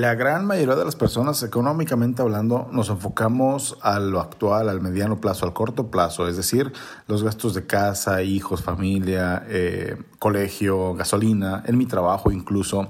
La 0.00 0.16
gran 0.16 0.44
mayoría 0.44 0.74
de 0.74 0.84
las 0.84 0.96
personas, 0.96 1.40
económicamente 1.44 2.20
hablando, 2.20 2.68
nos 2.72 2.88
enfocamos 2.88 3.78
a 3.80 4.00
lo 4.00 4.18
actual, 4.20 4.68
al 4.68 4.80
mediano 4.80 5.20
plazo, 5.20 5.46
al 5.46 5.52
corto 5.52 5.88
plazo, 5.92 6.26
es 6.26 6.36
decir, 6.36 6.72
los 7.06 7.22
gastos 7.22 7.54
de 7.54 7.64
casa, 7.68 8.20
hijos, 8.22 8.60
familia, 8.60 9.44
eh, 9.46 9.96
colegio, 10.18 10.94
gasolina, 10.94 11.62
en 11.66 11.78
mi 11.78 11.86
trabajo 11.86 12.32
incluso. 12.32 12.88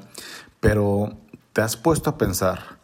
Pero, 0.60 1.12
¿te 1.52 1.60
has 1.60 1.76
puesto 1.76 2.08
a 2.08 2.16
pensar 2.16 2.78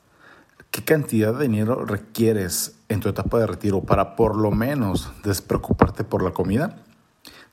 qué 0.71 0.85
cantidad 0.85 1.33
de 1.33 1.45
dinero 1.45 1.87
requieres 1.87 2.77
en 2.91 3.01
tu 3.01 3.09
etapa 3.09 3.39
de 3.39 3.47
retiro 3.47 3.81
para 3.81 4.17
por 4.17 4.37
lo 4.37 4.51
menos 4.51 5.11
despreocuparte 5.25 6.05
por 6.05 6.23
la 6.23 6.33
comida? 6.33 6.77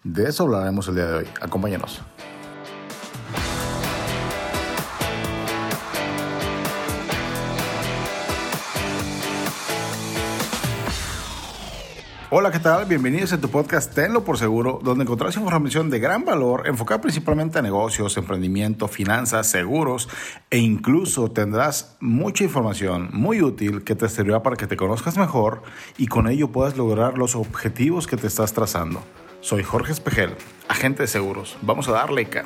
De 0.03 0.27
eso 0.27 0.43
hablaremos 0.43 0.89
el 0.89 0.95
día 0.95 1.05
de 1.05 1.15
hoy. 1.19 1.27
Acompáñanos. 1.39 2.01
Hola, 12.29 12.51
¿qué 12.51 12.59
tal? 12.59 12.83
Bienvenidos 12.83 13.31
a 13.31 13.39
tu 13.39 13.47
podcast 13.49 13.95
Tenlo 13.95 14.25
por 14.25 14.37
Seguro, 14.37 14.81
donde 14.83 15.05
encontrarás 15.05 15.37
información 15.37 15.89
de 15.89 15.99
gran 15.99 16.25
valor 16.25 16.67
enfocada 16.67 16.99
principalmente 16.99 17.57
a 17.57 17.61
negocios, 17.61 18.17
emprendimiento, 18.17 18.89
finanzas, 18.89 19.47
seguros 19.47 20.09
e 20.49 20.57
incluso 20.57 21.31
tendrás 21.31 21.95
mucha 22.01 22.43
información 22.43 23.07
muy 23.13 23.41
útil 23.41 23.85
que 23.85 23.95
te 23.95 24.09
servirá 24.09 24.43
para 24.43 24.57
que 24.57 24.67
te 24.67 24.75
conozcas 24.75 25.17
mejor 25.17 25.61
y 25.97 26.07
con 26.07 26.27
ello 26.27 26.51
puedas 26.51 26.75
lograr 26.75 27.17
los 27.17 27.33
objetivos 27.33 28.07
que 28.07 28.17
te 28.17 28.27
estás 28.27 28.51
trazando. 28.51 29.01
Soy 29.39 29.63
Jorge 29.63 29.93
Espejel, 29.93 30.35
agente 30.67 31.03
de 31.03 31.07
seguros. 31.07 31.57
Vamos 31.61 31.87
a 31.87 31.93
darle 31.93 32.23
acá. 32.23 32.45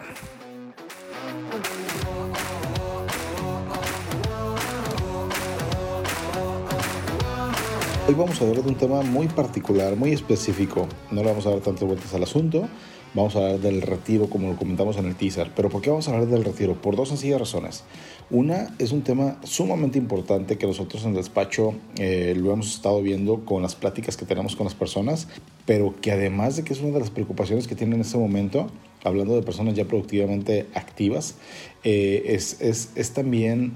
Hoy 8.07 8.15
vamos 8.15 8.41
a 8.41 8.45
hablar 8.45 8.63
de 8.63 8.69
un 8.69 8.75
tema 8.75 9.03
muy 9.03 9.27
particular, 9.27 9.95
muy 9.95 10.11
específico. 10.11 10.87
No 11.11 11.21
le 11.21 11.27
vamos 11.27 11.45
a 11.45 11.51
dar 11.51 11.59
tantas 11.59 11.83
vueltas 11.83 12.11
al 12.15 12.23
asunto. 12.23 12.67
Vamos 13.13 13.35
a 13.35 13.39
hablar 13.39 13.59
del 13.59 13.83
retiro, 13.83 14.27
como 14.27 14.49
lo 14.49 14.57
comentamos 14.57 14.97
en 14.97 15.05
el 15.05 15.15
teaser. 15.15 15.51
Pero 15.55 15.69
¿por 15.69 15.81
qué 15.81 15.91
vamos 15.91 16.07
a 16.07 16.11
hablar 16.11 16.27
del 16.27 16.43
retiro? 16.43 16.73
Por 16.73 16.95
dos 16.95 17.09
sencillas 17.09 17.39
razones. 17.39 17.83
Una 18.31 18.73
es 18.79 18.91
un 18.91 19.03
tema 19.03 19.37
sumamente 19.43 19.99
importante 19.99 20.57
que 20.57 20.65
nosotros 20.65 21.03
en 21.03 21.09
el 21.09 21.17
despacho 21.17 21.75
eh, 21.97 22.33
lo 22.35 22.51
hemos 22.51 22.73
estado 22.73 23.03
viendo 23.03 23.45
con 23.45 23.61
las 23.61 23.75
pláticas 23.75 24.17
que 24.17 24.25
tenemos 24.25 24.55
con 24.55 24.65
las 24.65 24.75
personas, 24.75 25.27
pero 25.67 25.93
que 26.01 26.11
además 26.11 26.55
de 26.55 26.63
que 26.63 26.73
es 26.73 26.81
una 26.81 26.93
de 26.93 27.01
las 27.01 27.11
preocupaciones 27.11 27.67
que 27.67 27.75
tienen 27.75 27.95
en 27.95 28.01
este 28.01 28.17
momento, 28.17 28.67
hablando 29.03 29.35
de 29.35 29.43
personas 29.43 29.75
ya 29.75 29.85
productivamente 29.85 30.65
activas, 30.73 31.35
eh, 31.83 32.23
es, 32.25 32.59
es, 32.61 32.89
es 32.95 33.11
también 33.11 33.73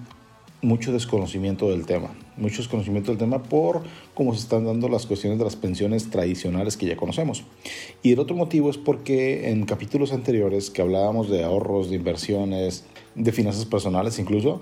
mucho 0.61 0.91
desconocimiento 0.91 1.69
del 1.69 1.85
tema, 1.85 2.09
mucho 2.37 2.57
desconocimiento 2.57 3.11
del 3.11 3.19
tema 3.19 3.43
por 3.43 3.83
cómo 4.13 4.33
se 4.33 4.39
están 4.39 4.65
dando 4.65 4.89
las 4.89 5.05
cuestiones 5.05 5.37
de 5.37 5.45
las 5.45 5.55
pensiones 5.55 6.09
tradicionales 6.09 6.77
que 6.77 6.87
ya 6.87 6.97
conocemos. 6.97 7.43
Y 8.01 8.13
el 8.13 8.19
otro 8.19 8.35
motivo 8.35 8.69
es 8.69 8.77
porque 8.77 9.49
en 9.51 9.65
capítulos 9.65 10.11
anteriores 10.11 10.69
que 10.69 10.81
hablábamos 10.81 11.29
de 11.29 11.43
ahorros, 11.43 11.89
de 11.89 11.97
inversiones, 11.97 12.85
de 13.15 13.31
finanzas 13.31 13.65
personales 13.65 14.19
incluso, 14.19 14.61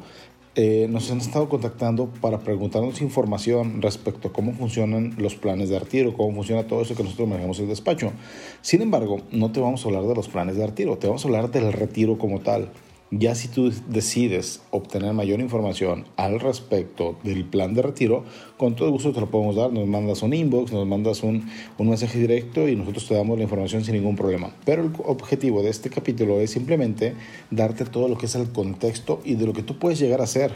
eh, 0.55 0.85
nos 0.88 1.09
han 1.09 1.17
estado 1.17 1.50
contactando 1.50 2.09
para 2.22 2.41
preguntarnos 2.41 3.02
información 3.02 3.81
respecto 3.81 4.28
a 4.28 4.33
cómo 4.33 4.53
funcionan 4.53 5.16
los 5.17 5.33
planes 5.33 5.69
de 5.69 5.80
retiro, 5.80 6.13
cómo 6.13 6.31
funciona 6.35 6.67
todo 6.67 6.83
eso 6.83 6.94
que 6.94 7.02
nosotros 7.02 7.28
manejamos 7.28 7.57
en 7.57 7.63
el 7.63 7.69
despacho. 7.69 8.11
Sin 8.61 8.83
embargo, 8.83 9.22
no 9.31 9.52
te 9.52 9.59
vamos 9.59 9.83
a 9.83 9.88
hablar 9.88 10.03
de 10.03 10.13
los 10.13 10.28
planes 10.28 10.55
de 10.55 10.67
retiro, 10.67 10.95
te 10.97 11.07
vamos 11.07 11.25
a 11.25 11.28
hablar 11.28 11.50
del 11.50 11.73
retiro 11.73 12.19
como 12.19 12.41
tal. 12.41 12.69
Ya 13.16 13.36
si 13.36 13.47
tú 13.47 13.72
decides 13.89 14.61
obtener 14.72 15.14
mayor 15.14 15.39
información 15.39 16.06
al 16.17 16.39
respecto 16.39 17.16
del 17.23 17.45
plan 17.45 17.75
de 17.75 17.83
retiro, 17.83 18.23
con 18.58 18.75
todo 18.75 18.89
gusto 18.89 19.11
te 19.11 19.19
lo 19.19 19.30
podemos 19.30 19.56
dar. 19.56 19.72
Nos 19.72 19.88
mandas 19.88 20.23
un 20.23 20.33
inbox, 20.33 20.72
nos 20.72 20.88
mandas 20.88 21.22
un, 21.22 21.47
un, 21.78 21.89
mensaje 21.89 22.17
directo 22.17 22.67
y 22.67 22.75
nosotros 22.75 23.08
te 23.08 23.14
damos 23.14 23.38
la 23.38 23.44
información 23.44 23.84
sin 23.84 23.94
ningún 23.94 24.16
problema. 24.16 24.56
Pero 24.66 24.81
el 24.81 24.94
objetivo 25.06 25.62
de 25.62 25.69
este 25.69 25.91
capítulo 25.91 26.40
es 26.40 26.50
simplemente 26.50 27.13
darte 27.52 27.85
todo 27.85 28.07
lo 28.07 28.18
que 28.18 28.25
es 28.25 28.34
el 28.34 28.52
contexto 28.52 29.22
y 29.23 29.35
de 29.35 29.46
lo 29.46 29.53
que 29.53 29.62
tú 29.62 29.78
puedes 29.78 30.00
llegar 30.00 30.19
a 30.19 30.23
hacer 30.23 30.52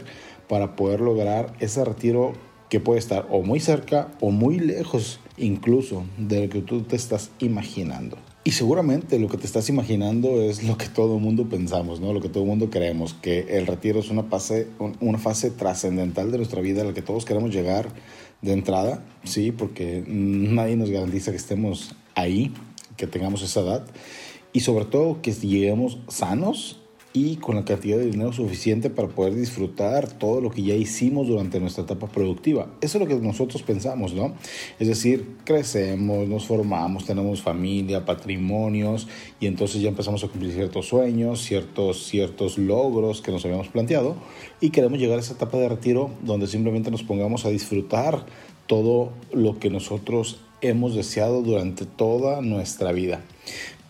para 0.48 0.74
poder 0.74 1.00
lograr 1.00 1.54
ese 1.60 1.84
retiro 1.84 2.32
que 2.70 2.80
puede 2.80 2.98
estar 2.98 3.28
o 3.30 3.42
muy 3.42 3.60
cerca 3.60 4.08
o 4.20 4.32
muy 4.32 4.58
lejos 4.58 5.20
incluso 5.36 6.06
de 6.16 6.46
lo 6.46 6.48
que 6.50 6.62
tú 6.62 6.82
te 6.82 6.96
estás 6.96 7.30
imaginando. 7.38 8.16
Y 8.48 8.52
seguramente 8.52 9.18
lo 9.18 9.28
que 9.28 9.36
te 9.36 9.44
estás 9.44 9.68
imaginando 9.68 10.40
es 10.40 10.62
lo 10.62 10.78
que 10.78 10.88
todo 10.88 11.16
el 11.16 11.20
mundo 11.20 11.50
pensamos, 11.50 12.00
¿no? 12.00 12.14
Lo 12.14 12.22
que 12.22 12.30
todo 12.30 12.44
el 12.44 12.48
mundo 12.48 12.70
creemos, 12.70 13.12
que 13.12 13.40
el 13.58 13.66
retiro 13.66 14.00
es 14.00 14.08
una 14.08 14.22
fase, 14.22 14.68
una 15.00 15.18
fase 15.18 15.50
trascendental 15.50 16.30
de 16.32 16.38
nuestra 16.38 16.62
vida 16.62 16.80
a 16.80 16.86
la 16.86 16.94
que 16.94 17.02
todos 17.02 17.26
queremos 17.26 17.50
llegar 17.50 17.90
de 18.40 18.54
entrada, 18.54 19.04
sí, 19.22 19.52
porque 19.52 20.02
nadie 20.06 20.76
nos 20.76 20.88
garantiza 20.88 21.30
que 21.30 21.36
estemos 21.36 21.94
ahí, 22.14 22.54
que 22.96 23.06
tengamos 23.06 23.42
esa 23.42 23.60
edad 23.60 23.86
y 24.54 24.60
sobre 24.60 24.86
todo 24.86 25.20
que 25.20 25.32
lleguemos 25.32 25.98
sanos 26.08 26.80
y 27.18 27.36
con 27.36 27.56
la 27.56 27.64
cantidad 27.64 27.98
de 27.98 28.06
dinero 28.06 28.32
suficiente 28.32 28.90
para 28.90 29.08
poder 29.08 29.34
disfrutar 29.34 30.08
todo 30.08 30.40
lo 30.40 30.50
que 30.50 30.62
ya 30.62 30.74
hicimos 30.74 31.26
durante 31.26 31.58
nuestra 31.58 31.82
etapa 31.82 32.06
productiva. 32.06 32.68
Eso 32.80 32.98
es 32.98 33.02
lo 33.02 33.08
que 33.08 33.16
nosotros 33.16 33.62
pensamos, 33.62 34.14
¿no? 34.14 34.34
Es 34.78 34.86
decir, 34.86 35.36
crecemos, 35.44 36.28
nos 36.28 36.46
formamos, 36.46 37.06
tenemos 37.06 37.42
familia, 37.42 38.04
patrimonios 38.04 39.08
y 39.40 39.46
entonces 39.46 39.82
ya 39.82 39.88
empezamos 39.88 40.22
a 40.22 40.28
cumplir 40.28 40.52
ciertos 40.52 40.86
sueños, 40.86 41.42
ciertos, 41.42 42.06
ciertos 42.06 42.56
logros 42.56 43.20
que 43.20 43.32
nos 43.32 43.44
habíamos 43.44 43.66
planteado 43.66 44.14
y 44.60 44.70
queremos 44.70 45.00
llegar 45.00 45.18
a 45.18 45.20
esa 45.20 45.34
etapa 45.34 45.58
de 45.58 45.68
retiro 45.68 46.10
donde 46.22 46.46
simplemente 46.46 46.92
nos 46.92 47.02
pongamos 47.02 47.44
a 47.44 47.48
disfrutar 47.48 48.26
todo 48.68 49.10
lo 49.32 49.58
que 49.58 49.70
nosotros 49.70 50.38
hemos 50.60 50.94
deseado 50.94 51.42
durante 51.42 51.84
toda 51.84 52.42
nuestra 52.42 52.92
vida. 52.92 53.22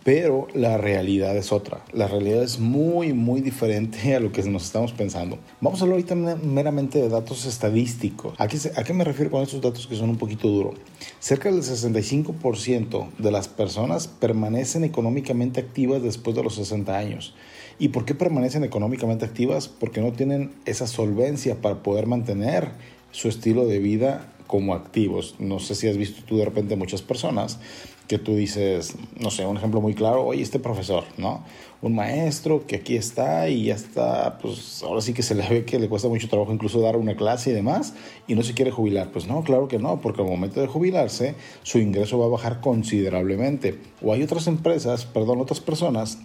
Pero 0.09 0.49
la 0.55 0.79
realidad 0.79 1.37
es 1.37 1.53
otra. 1.53 1.85
La 1.93 2.09
realidad 2.09 2.43
es 2.43 2.59
muy, 2.59 3.13
muy 3.13 3.43
diferente 3.43 4.15
a 4.15 4.21
lo 4.21 4.33
que 4.33 4.43
nos 4.45 4.65
estamos 4.65 4.93
pensando. 4.93 5.39
Vamos 5.61 5.81
a 5.81 5.85
hablar 5.85 5.97
ahorita 5.97 6.15
meramente 6.15 6.99
de 6.99 7.11
datos 7.11 7.45
estadísticos. 7.45 8.33
¿A 8.39 8.49
qué, 8.49 8.57
¿A 8.75 8.85
qué 8.85 8.95
me 8.95 9.05
refiero 9.05 9.31
con 9.31 9.43
estos 9.43 9.61
datos 9.61 9.87
que 9.87 9.97
son 9.97 10.09
un 10.09 10.17
poquito 10.17 10.49
duros? 10.49 10.77
Cerca 11.21 11.53
del 11.53 11.61
65% 11.61 13.09
de 13.19 13.31
las 13.31 13.49
personas 13.49 14.09
permanecen 14.09 14.83
económicamente 14.83 15.61
activas 15.61 16.03
después 16.03 16.35
de 16.35 16.43
los 16.43 16.55
60 16.55 16.97
años. 16.97 17.35
¿Y 17.79 17.89
por 17.89 18.07
qué 18.07 18.15
permanecen 18.15 18.65
económicamente 18.65 19.27
activas? 19.27 19.69
Porque 19.69 20.01
no 20.01 20.13
tienen 20.13 20.53
esa 20.65 20.87
solvencia 20.87 21.61
para 21.61 21.83
poder 21.83 22.07
mantener 22.07 22.71
su 23.11 23.29
estilo 23.29 23.67
de 23.67 23.79
vida 23.79 24.33
como 24.49 24.75
activos. 24.75 25.37
No 25.39 25.61
sé 25.61 25.77
si 25.77 25.87
has 25.87 25.97
visto 25.97 26.25
tú 26.27 26.39
de 26.39 26.45
repente 26.47 26.75
muchas 26.75 27.03
personas 27.03 27.61
que 28.09 28.19
tú 28.19 28.35
dices, 28.35 28.97
no 29.21 29.31
sé, 29.31 29.45
un 29.45 29.59
ejemplo 29.59 29.83
muy 29.83 29.95
claro, 29.95 30.25
oye, 30.25 30.43
este 30.43 30.59
profesor, 30.59 31.05
¿no? 31.19 31.45
Un 31.83 31.95
maestro 31.95 32.67
que 32.67 32.77
aquí 32.77 32.97
está 32.97 33.51
y 33.51 33.67
ya 33.67 33.75
está, 33.75 34.39
pues 34.39 34.83
ahora 34.83 35.03
sí 35.03 35.13
que 35.13 35.23
se 35.23 35.35
le 35.35 35.47
ve 35.47 35.65
que 35.67 35.79
le 35.79 35.91
cuesta 35.91 36.09
mucho 36.09 36.27
trabajo 36.27 36.53
incluso 36.53 36.81
dar 36.81 36.97
una 36.97 37.15
clase 37.15 37.51
y 37.51 37.53
demás 37.53 37.93
y 38.27 38.35
no 38.35 38.43
se 38.43 38.55
quiere 38.55 38.71
jubilar. 38.71 39.13
Pues 39.13 39.27
no, 39.27 39.45
claro 39.45 39.69
que 39.69 39.79
no, 39.79 40.01
porque 40.01 40.23
al 40.23 40.29
momento 40.29 40.61
de 40.61 40.67
jubilarse 40.67 41.35
su 41.63 41.79
ingreso 41.79 42.19
va 42.19 42.25
a 42.25 42.31
bajar 42.31 42.61
considerablemente. 42.63 43.79
O 44.03 44.15
hay 44.15 44.23
otras 44.23 44.47
empresas, 44.47 45.05
perdón, 45.05 45.43
otras 45.43 45.61
personas 45.61 46.19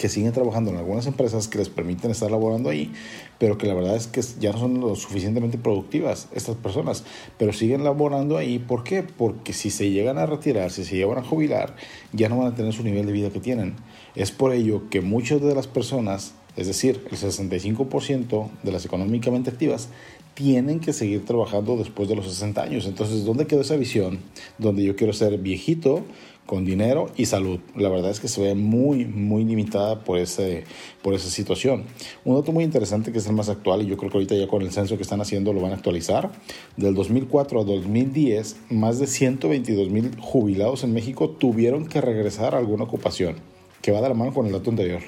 que 0.00 0.08
siguen 0.08 0.32
trabajando 0.32 0.70
en 0.70 0.78
algunas 0.78 1.06
empresas 1.06 1.46
que 1.46 1.58
les 1.58 1.68
permiten 1.68 2.10
estar 2.10 2.30
laborando 2.30 2.70
ahí, 2.70 2.90
pero 3.38 3.58
que 3.58 3.66
la 3.66 3.74
verdad 3.74 3.96
es 3.96 4.06
que 4.06 4.22
ya 4.40 4.50
no 4.50 4.58
son 4.58 4.80
lo 4.80 4.96
suficientemente 4.96 5.58
productivas 5.58 6.26
estas 6.32 6.56
personas, 6.56 7.04
pero 7.36 7.52
siguen 7.52 7.84
laborando 7.84 8.38
ahí. 8.38 8.58
¿Por 8.58 8.82
qué? 8.82 9.02
Porque 9.02 9.52
si 9.52 9.68
se 9.68 9.90
llegan 9.90 10.16
a 10.16 10.24
retirar, 10.24 10.70
si 10.70 10.84
se 10.86 10.96
llegan 10.96 11.18
a 11.18 11.22
jubilar, 11.22 11.76
ya 12.14 12.30
no 12.30 12.38
van 12.38 12.46
a 12.46 12.54
tener 12.54 12.72
su 12.72 12.82
nivel 12.82 13.04
de 13.04 13.12
vida 13.12 13.28
que 13.28 13.40
tienen. 13.40 13.74
Es 14.14 14.30
por 14.30 14.54
ello 14.54 14.88
que 14.88 15.02
muchas 15.02 15.42
de 15.42 15.54
las 15.54 15.66
personas, 15.66 16.32
es 16.56 16.66
decir, 16.66 17.06
el 17.10 17.18
65% 17.18 18.48
de 18.62 18.72
las 18.72 18.86
económicamente 18.86 19.50
activas, 19.50 19.90
tienen 20.32 20.80
que 20.80 20.94
seguir 20.94 21.26
trabajando 21.26 21.76
después 21.76 22.08
de 22.08 22.16
los 22.16 22.24
60 22.24 22.62
años. 22.62 22.86
Entonces, 22.86 23.26
¿dónde 23.26 23.46
quedó 23.46 23.60
esa 23.60 23.76
visión? 23.76 24.20
Donde 24.56 24.82
yo 24.82 24.96
quiero 24.96 25.12
ser 25.12 25.36
viejito, 25.36 26.04
con 26.46 26.64
dinero 26.64 27.10
y 27.16 27.26
salud. 27.26 27.60
La 27.76 27.88
verdad 27.88 28.10
es 28.10 28.20
que 28.20 28.28
se 28.28 28.40
ve 28.40 28.54
muy, 28.54 29.04
muy 29.04 29.44
limitada 29.44 30.02
por, 30.02 30.18
ese, 30.18 30.64
por 31.02 31.14
esa 31.14 31.30
situación. 31.30 31.84
Un 32.24 32.36
dato 32.36 32.52
muy 32.52 32.64
interesante 32.64 33.12
que 33.12 33.18
es 33.18 33.26
el 33.26 33.34
más 33.34 33.48
actual, 33.48 33.82
y 33.82 33.86
yo 33.86 33.96
creo 33.96 34.10
que 34.10 34.18
ahorita 34.18 34.34
ya 34.34 34.48
con 34.48 34.62
el 34.62 34.72
censo 34.72 34.96
que 34.96 35.02
están 35.02 35.20
haciendo 35.20 35.52
lo 35.52 35.60
van 35.60 35.72
a 35.72 35.76
actualizar, 35.76 36.30
del 36.76 36.94
2004 36.94 37.60
a 37.60 37.64
2010, 37.64 38.56
más 38.70 38.98
de 38.98 39.06
122 39.06 39.90
mil 39.90 40.10
jubilados 40.20 40.82
en 40.84 40.92
México 40.92 41.30
tuvieron 41.30 41.86
que 41.86 42.00
regresar 42.00 42.54
a 42.54 42.58
alguna 42.58 42.84
ocupación, 42.84 43.36
que 43.80 43.92
va 43.92 44.00
de 44.00 44.08
la 44.08 44.14
mano 44.14 44.34
con 44.34 44.46
el 44.46 44.52
dato 44.52 44.70
anterior. 44.70 45.02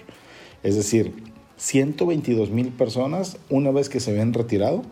Es 0.63 0.77
decir, 0.77 1.13
122 1.57 2.51
mil 2.51 2.69
personas, 2.69 3.37
una 3.49 3.71
vez 3.71 3.89
que 3.89 4.01
se 4.01 4.13
ven 4.13 4.33
retirado, 4.33 4.83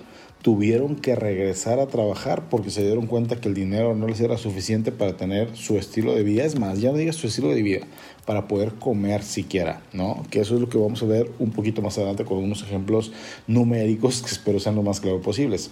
tuvieron 0.43 0.97
que 0.97 1.15
regresar 1.15 1.81
a 1.81 1.87
trabajar 1.87 2.49
porque 2.49 2.71
se 2.71 2.83
dieron 2.83 3.07
cuenta 3.07 3.37
que 3.37 3.49
el 3.49 3.55
dinero 3.55 3.95
no 3.95 4.07
les 4.07 4.21
era 4.21 4.39
suficiente 4.39 4.91
para 4.91 5.17
tener 5.17 5.55
su 5.55 5.77
estilo 5.77 6.15
de 6.15 6.23
vida. 6.23 6.45
Es 6.45 6.59
más, 6.59 6.81
ya 6.81 6.93
no 6.93 6.97
digas 6.97 7.17
su 7.17 7.27
estilo 7.27 7.49
de 7.49 7.63
vida, 7.63 7.81
para 8.25 8.49
poder 8.49 8.73
comer 8.75 9.23
siquiera, 9.23 9.83
¿no? 9.93 10.25
Que 10.31 10.41
eso 10.41 10.55
es 10.55 10.61
lo 10.61 10.69
que 10.69 10.79
vamos 10.79 11.03
a 11.03 11.07
ver 11.07 11.31
un 11.39 11.51
poquito 11.51 11.83
más 11.83 11.99
adelante 11.99 12.25
con 12.25 12.39
unos 12.39 12.63
ejemplos 12.63 13.13
numéricos 13.47 14.23
que 14.23 14.31
espero 14.31 14.59
sean 14.59 14.77
lo 14.77 14.83
más 14.83 15.01
claros 15.01 15.23
posibles. 15.23 15.71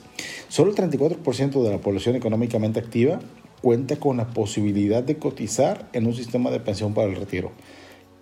Solo 0.48 0.70
el 0.70 0.76
34% 0.76 1.62
de 1.62 1.70
la 1.70 1.78
población 1.78 2.16
económicamente 2.16 2.78
activa 2.78 3.20
cuenta 3.62 3.96
con 3.96 4.18
la 4.18 4.28
posibilidad 4.28 5.02
de 5.02 5.16
cotizar 5.16 5.88
en 5.92 6.06
un 6.06 6.14
sistema 6.14 6.50
de 6.50 6.60
pensión 6.60 6.94
para 6.94 7.08
el 7.08 7.16
retiro. 7.16 7.52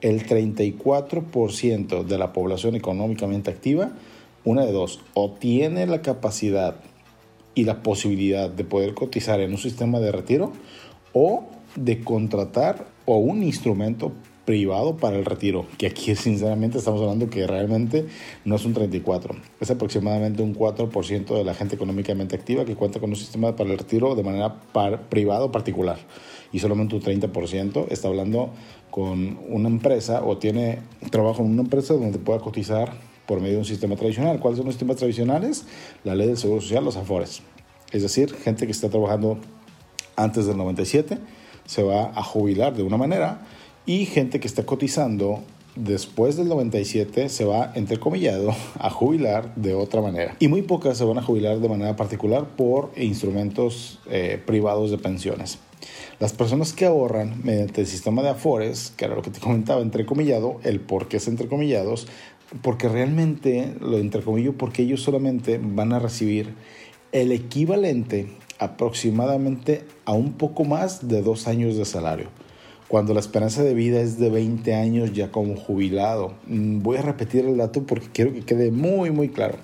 El 0.01 0.27
34% 0.27 2.05
de 2.05 2.19
la 2.19 2.33
población 2.33 2.77
económicamente 2.77 3.51
activa 3.51 3.93
una 4.47 4.65
de 4.65 4.73
dos, 4.73 5.01
o 5.13 5.33
tiene 5.33 5.87
la 5.87 6.01
capacidad 6.01 6.77
y 7.55 7.65
la 7.65 7.83
posibilidad 7.83 8.49
de 8.49 8.65
poder 8.65 8.95
cotizar 8.95 9.41
en 9.41 9.51
un 9.51 9.59
sistema 9.59 9.99
de 9.99 10.13
retiro 10.13 10.53
o 11.13 11.45
de 11.75 12.01
contratar 12.01 12.87
o 13.07 13.17
un 13.17 13.43
instrumento 13.43 14.13
privado 14.45 14.97
para 14.97 15.17
el 15.17 15.25
retiro, 15.25 15.67
que 15.77 15.89
aquí 15.89 16.15
sinceramente 16.15 16.79
estamos 16.79 17.03
hablando 17.03 17.29
que 17.29 17.47
realmente 17.49 18.07
no 18.45 18.55
es 18.55 18.65
un 18.65 18.73
34, 18.73 19.35
es 19.61 19.71
aproximadamente 19.71 20.45
un 20.45 20.55
4% 20.55 21.37
de 21.37 21.45
la 21.45 21.53
gente 21.53 21.75
económicamente 21.75 22.37
activa 22.37 22.65
que 22.65 22.77
cuenta 22.77 23.01
con 23.01 23.11
un 23.11 23.17
sistema 23.17 23.57
para 23.57 23.71
el 23.71 23.79
retiro 23.79 24.15
de 24.15 24.23
manera 24.23 24.55
privada 25.11 25.45
o 25.45 25.51
particular. 25.51 25.99
Y 26.53 26.61
solamente 26.61 26.95
un 26.95 27.03
30% 27.03 27.87
está 27.91 28.07
hablando 28.07 28.51
con 28.93 29.41
una 29.49 29.69
empresa 29.69 30.25
o 30.25 30.39
tiene 30.39 30.79
trabajo 31.11 31.43
en 31.43 31.51
una 31.51 31.63
empresa 31.63 31.95
donde 31.95 32.19
pueda 32.19 32.39
cotizar 32.39 32.93
por 33.27 33.41
medio 33.41 33.55
de 33.55 33.59
un 33.61 33.65
sistema 33.65 33.97
tradicional. 33.97 34.41
¿Cuáles 34.41 34.59
son 34.59 34.67
los 34.67 34.75
sistemas 34.75 34.97
tradicionales? 34.97 35.65
La 36.05 36.15
ley 36.15 36.27
del 36.29 36.37
Seguro 36.37 36.61
Social, 36.61 36.85
los 36.85 36.97
AFORES. 36.97 37.43
Es 37.93 38.03
decir, 38.03 38.35
gente 38.35 38.67
que 38.67 38.73
está 38.73 38.89
trabajando 38.89 39.39
antes 40.17 40.47
del 40.47 40.57
97 40.57 41.19
se 41.67 41.83
va 41.83 42.13
a 42.15 42.23
jubilar 42.23 42.75
de 42.75 42.83
una 42.83 42.97
manera 42.97 43.47
y 43.85 44.07
gente 44.07 44.41
que 44.41 44.49
está 44.49 44.65
cotizando 44.65 45.43
después 45.77 46.37
del 46.37 46.49
97 46.49 47.29
se 47.29 47.45
va, 47.45 47.73
entrecomillado, 47.75 48.55
a 48.79 48.91
jubilar 48.91 49.55
de 49.55 49.75
otra 49.75 50.01
manera. 50.01 50.37
Y 50.41 50.49
muy 50.49 50.63
pocas 50.63 50.99
se 50.99 51.05
van 51.05 51.19
a 51.19 51.23
jubilar 51.23 51.61
de 51.61 51.69
manera 51.69 51.95
particular 51.97 52.57
por 52.57 52.91
instrumentos 52.97 54.01
eh, 54.11 54.43
privados 54.45 54.91
de 54.91 54.99
pensiones. 54.99 55.59
Las 56.19 56.33
personas 56.33 56.73
que 56.73 56.87
ahorran 56.87 57.43
mediante 57.45 57.83
el 57.83 57.87
sistema 57.87 58.23
de 58.23 58.31
Afores, 58.31 58.93
que 58.97 59.05
era 59.05 59.15
lo 59.15 59.23
que 59.23 59.31
te 59.31 59.39
comentaba, 59.39 59.83
entrecomillado, 59.83 60.59
el 60.65 60.81
por 60.81 61.09
qué 61.09 61.19
es 61.19 61.29
entrecomillados, 61.29 62.09
porque 62.63 62.89
realmente 62.89 63.75
lo 63.81 63.99
entrecomillo 63.99 64.57
porque 64.57 64.83
ellos 64.83 65.03
solamente 65.03 65.61
van 65.63 65.93
a 65.93 65.99
recibir 65.99 66.55
el 67.13 67.33
equivalente 67.33 68.29
aproximadamente 68.59 69.85
a 70.05 70.13
un 70.13 70.33
poco 70.33 70.65
más 70.65 71.09
de 71.09 71.23
dos 71.23 71.47
años 71.47 71.77
de 71.77 71.85
salario, 71.85 72.29
cuando 72.89 73.15
la 73.15 73.21
esperanza 73.21 73.63
de 73.63 73.75
vida 73.75 74.01
es 74.01 74.19
de 74.19 74.31
20 74.31 74.75
años 74.75 75.13
ya 75.13 75.31
como 75.31 75.57
jubilado. 75.57 76.35
Mm, 76.47 76.83
voy 76.83 76.97
a 76.97 77.03
repetir 77.03 77.45
el 77.45 77.57
dato 77.57 77.83
porque 77.83 78.09
quiero 78.13 78.33
que 78.33 78.43
quede 78.43 78.71
muy, 78.71 79.11
muy 79.11 79.29
claro. 79.29 79.59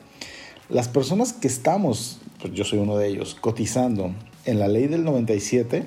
Las 0.68 0.88
personas 0.88 1.32
que 1.32 1.48
estamos, 1.48 2.20
pues 2.40 2.52
yo 2.52 2.64
soy 2.64 2.78
uno 2.78 2.96
de 2.96 3.08
ellos, 3.08 3.36
cotizando 3.40 4.12
en 4.44 4.58
la 4.58 4.68
ley 4.68 4.86
del 4.88 5.04
97, 5.04 5.84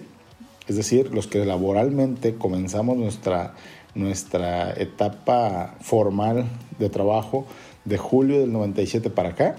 es 0.68 0.76
decir, 0.76 1.14
los 1.14 1.28
que 1.28 1.46
laboralmente 1.46 2.36
comenzamos 2.36 2.98
nuestra 2.98 3.54
nuestra 3.96 4.74
etapa 4.74 5.76
formal 5.80 6.46
de 6.80 6.90
trabajo 6.90 7.46
de 7.86 7.98
julio 7.98 8.40
del 8.40 8.52
97 8.52 9.10
para 9.10 9.30
acá, 9.30 9.56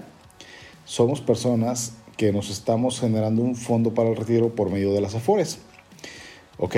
somos 0.85 1.21
personas 1.21 1.93
que 2.17 2.31
nos 2.31 2.49
estamos 2.49 2.99
generando 2.99 3.41
un 3.41 3.55
fondo 3.55 3.93
para 3.93 4.09
el 4.09 4.15
retiro 4.15 4.49
por 4.55 4.69
medio 4.71 4.93
de 4.93 5.01
las 5.01 5.15
AFORES. 5.15 5.59
¿Ok? 6.57 6.75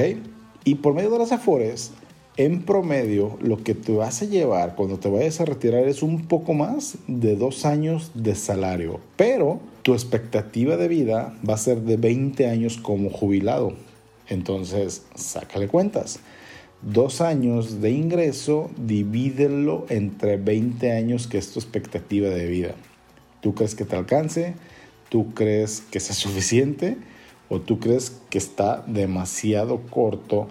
Y 0.66 0.76
por 0.76 0.94
medio 0.94 1.10
de 1.10 1.20
las 1.20 1.32
AFORES, 1.32 1.92
en 2.38 2.64
promedio, 2.64 3.38
lo 3.42 3.58
que 3.64 3.74
te 3.76 3.94
vas 3.94 4.22
a 4.22 4.26
llevar 4.26 4.76
cuando 4.76 4.98
te 4.98 5.10
vayas 5.10 5.42
a 5.42 5.46
retirar 5.46 5.88
es 5.88 6.04
un 6.04 6.28
poco 6.28 6.54
más 6.54 6.98
de 7.08 7.36
dos 7.36 7.66
años 7.66 8.12
de 8.14 8.36
salario. 8.36 9.00
Pero 9.16 9.60
tu 9.82 9.94
expectativa 9.94 10.78
de 10.78 10.88
vida 10.88 11.34
va 11.48 11.56
a 11.56 11.58
ser 11.58 11.82
de 11.82 11.98
20 11.98 12.48
años 12.48 12.78
como 12.78 13.10
jubilado. 13.10 13.74
Entonces, 14.28 15.04
sácale 15.16 15.68
cuentas 15.68 16.20
dos 16.82 17.22
años 17.22 17.82
de 17.82 17.92
ingreso, 17.92 18.70
divídelo 18.78 19.86
entre 19.90 20.38
20 20.38 20.92
años 20.92 21.28
que 21.28 21.38
es 21.38 21.52
tu 21.52 21.60
expectativa 21.60 22.30
de 22.30 22.48
vida. 22.48 22.76
¿Tú 23.42 23.54
crees 23.54 23.76
que 23.76 23.86
te 23.86 23.96
alcance? 23.96 24.56
¿Tú 25.10 25.34
crees 25.34 25.82
que 25.82 26.00
sea 26.00 26.16
suficiente? 26.16 26.98
¿O 27.50 27.60
tú 27.60 27.80
crees 27.80 28.22
que 28.30 28.38
está 28.38 28.84
demasiado 28.88 29.82
corto 29.90 30.48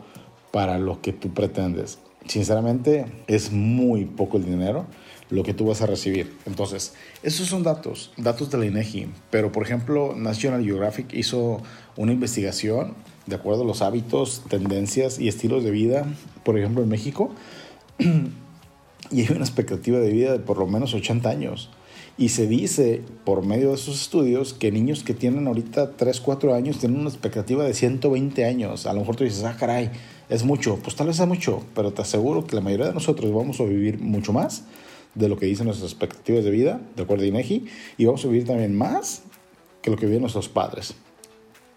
para 0.53 0.79
lo 0.79 1.01
que 1.01 1.13
tú 1.13 1.33
pretendes? 1.33 1.99
Sinceramente, 2.27 3.07
es 3.27 3.53
muy 3.53 4.05
poco 4.05 4.37
el 4.37 4.45
dinero 4.45 4.87
lo 5.31 5.43
que 5.43 5.55
tú 5.55 5.67
vas 5.67 5.83
a 5.83 5.87
recibir. 5.87 6.37
Entonces, 6.47 6.95
esos 7.23 7.49
son 7.49 7.63
datos, 7.63 8.13
datos 8.17 8.51
de 8.51 8.59
la 8.59 8.67
INEGI. 8.67 9.09
Pero, 9.31 9.53
por 9.53 9.63
ejemplo, 9.63 10.15
National 10.17 10.65
Geographic 10.65 11.13
hizo 11.13 11.63
una 11.97 12.13
investigación 12.13 12.95
de 13.29 13.37
acuerdo 13.37 13.63
a 13.63 13.67
los 13.67 13.83
hábitos, 13.83 14.43
tendencias 14.49 15.19
y 15.19 15.29
estilos 15.29 15.65
de 15.65 15.71
vida, 15.71 16.07
por 16.45 16.59
ejemplo 16.59 16.83
en 16.83 16.89
México, 16.89 17.31
y 17.99 19.21
hay 19.21 19.29
una 19.31 19.45
expectativa 19.45 19.99
de 19.99 20.11
vida 20.11 20.33
de 20.33 20.39
por 20.39 20.59
lo 20.59 20.67
menos 20.67 20.95
80 20.95 21.29
años. 21.29 21.71
Y 22.17 22.31
se 22.31 22.49
dice 22.49 23.03
por 23.25 23.47
medio 23.47 23.69
de 23.69 23.75
esos 23.77 24.01
estudios 24.01 24.53
que 24.53 24.73
niños 24.73 25.05
que 25.05 25.15
tienen 25.15 25.47
ahorita 25.47 25.97
3, 25.97 26.21
4 26.21 26.55
años 26.55 26.79
tienen 26.79 26.99
una 26.99 27.11
expectativa 27.11 27.63
de 27.63 27.75
120 27.75 28.45
años. 28.45 28.87
A 28.87 28.93
lo 28.93 29.01
mejor 29.01 29.15
tú 29.15 29.23
dices, 29.23 29.45
ah, 29.45 29.57
caray, 29.57 29.91
es 30.29 30.43
mucho. 30.43 30.81
Pues 30.83 30.97
tal 30.97 31.07
vez 31.07 31.21
es 31.21 31.29
mucho, 31.29 31.63
pero 31.77 31.93
te 31.93 32.03
aseguro 32.03 32.45
que 32.45 32.57
la 32.57 32.61
mayoría 32.61 32.87
de 32.87 32.95
nosotros 32.95 33.33
vamos 33.33 33.61
a 33.61 33.65
vivir 33.65 34.01
mucho 34.01 34.33
más 34.33 34.65
de 35.15 35.29
lo 35.29 35.39
que 35.39 35.47
dicen 35.47 35.67
nuestras 35.67 35.93
expectativas 35.93 36.45
de 36.45 36.51
vida, 36.51 36.81
de 36.97 37.03
acuerdo 37.05 37.25
a 37.25 37.29
INEGI, 37.29 37.67
y 37.99 38.05
vamos 38.05 38.25
a 38.25 38.29
vivir 38.29 38.47
también 38.47 38.77
más 38.77 39.23
que 39.81 39.91
lo 39.91 39.97
que 39.97 40.07
viven 40.07 40.23
nuestros 40.23 40.49
padres. 40.49 40.95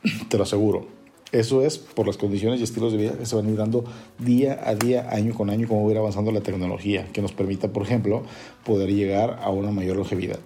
Te 0.30 0.38
lo 0.38 0.44
aseguro. 0.44 1.01
Eso 1.32 1.64
es 1.64 1.78
por 1.78 2.08
las 2.08 2.18
condiciones 2.18 2.60
y 2.60 2.64
estilos 2.64 2.92
de 2.92 2.98
vida 2.98 3.18
que 3.18 3.26
se 3.26 3.36
van 3.36 3.56
dando 3.56 3.86
día 4.20 4.60
a 4.66 4.76
día, 4.76 5.10
año 5.10 5.34
con 5.34 5.50
año, 5.50 5.68
como 5.68 5.84
va 5.84 5.90
a 5.90 5.92
ir 5.92 5.98
avanzando 5.98 6.32
la 6.32 6.42
tecnología, 6.42 7.08
que 7.14 7.22
nos 7.22 7.32
permita, 7.32 7.70
por 7.70 7.84
ejemplo, 7.84 8.24
poder 8.66 8.94
llegar 8.94 9.40
a 9.42 9.50
una 9.50 9.72
mayor 9.72 9.96
longevidad. 9.96 10.40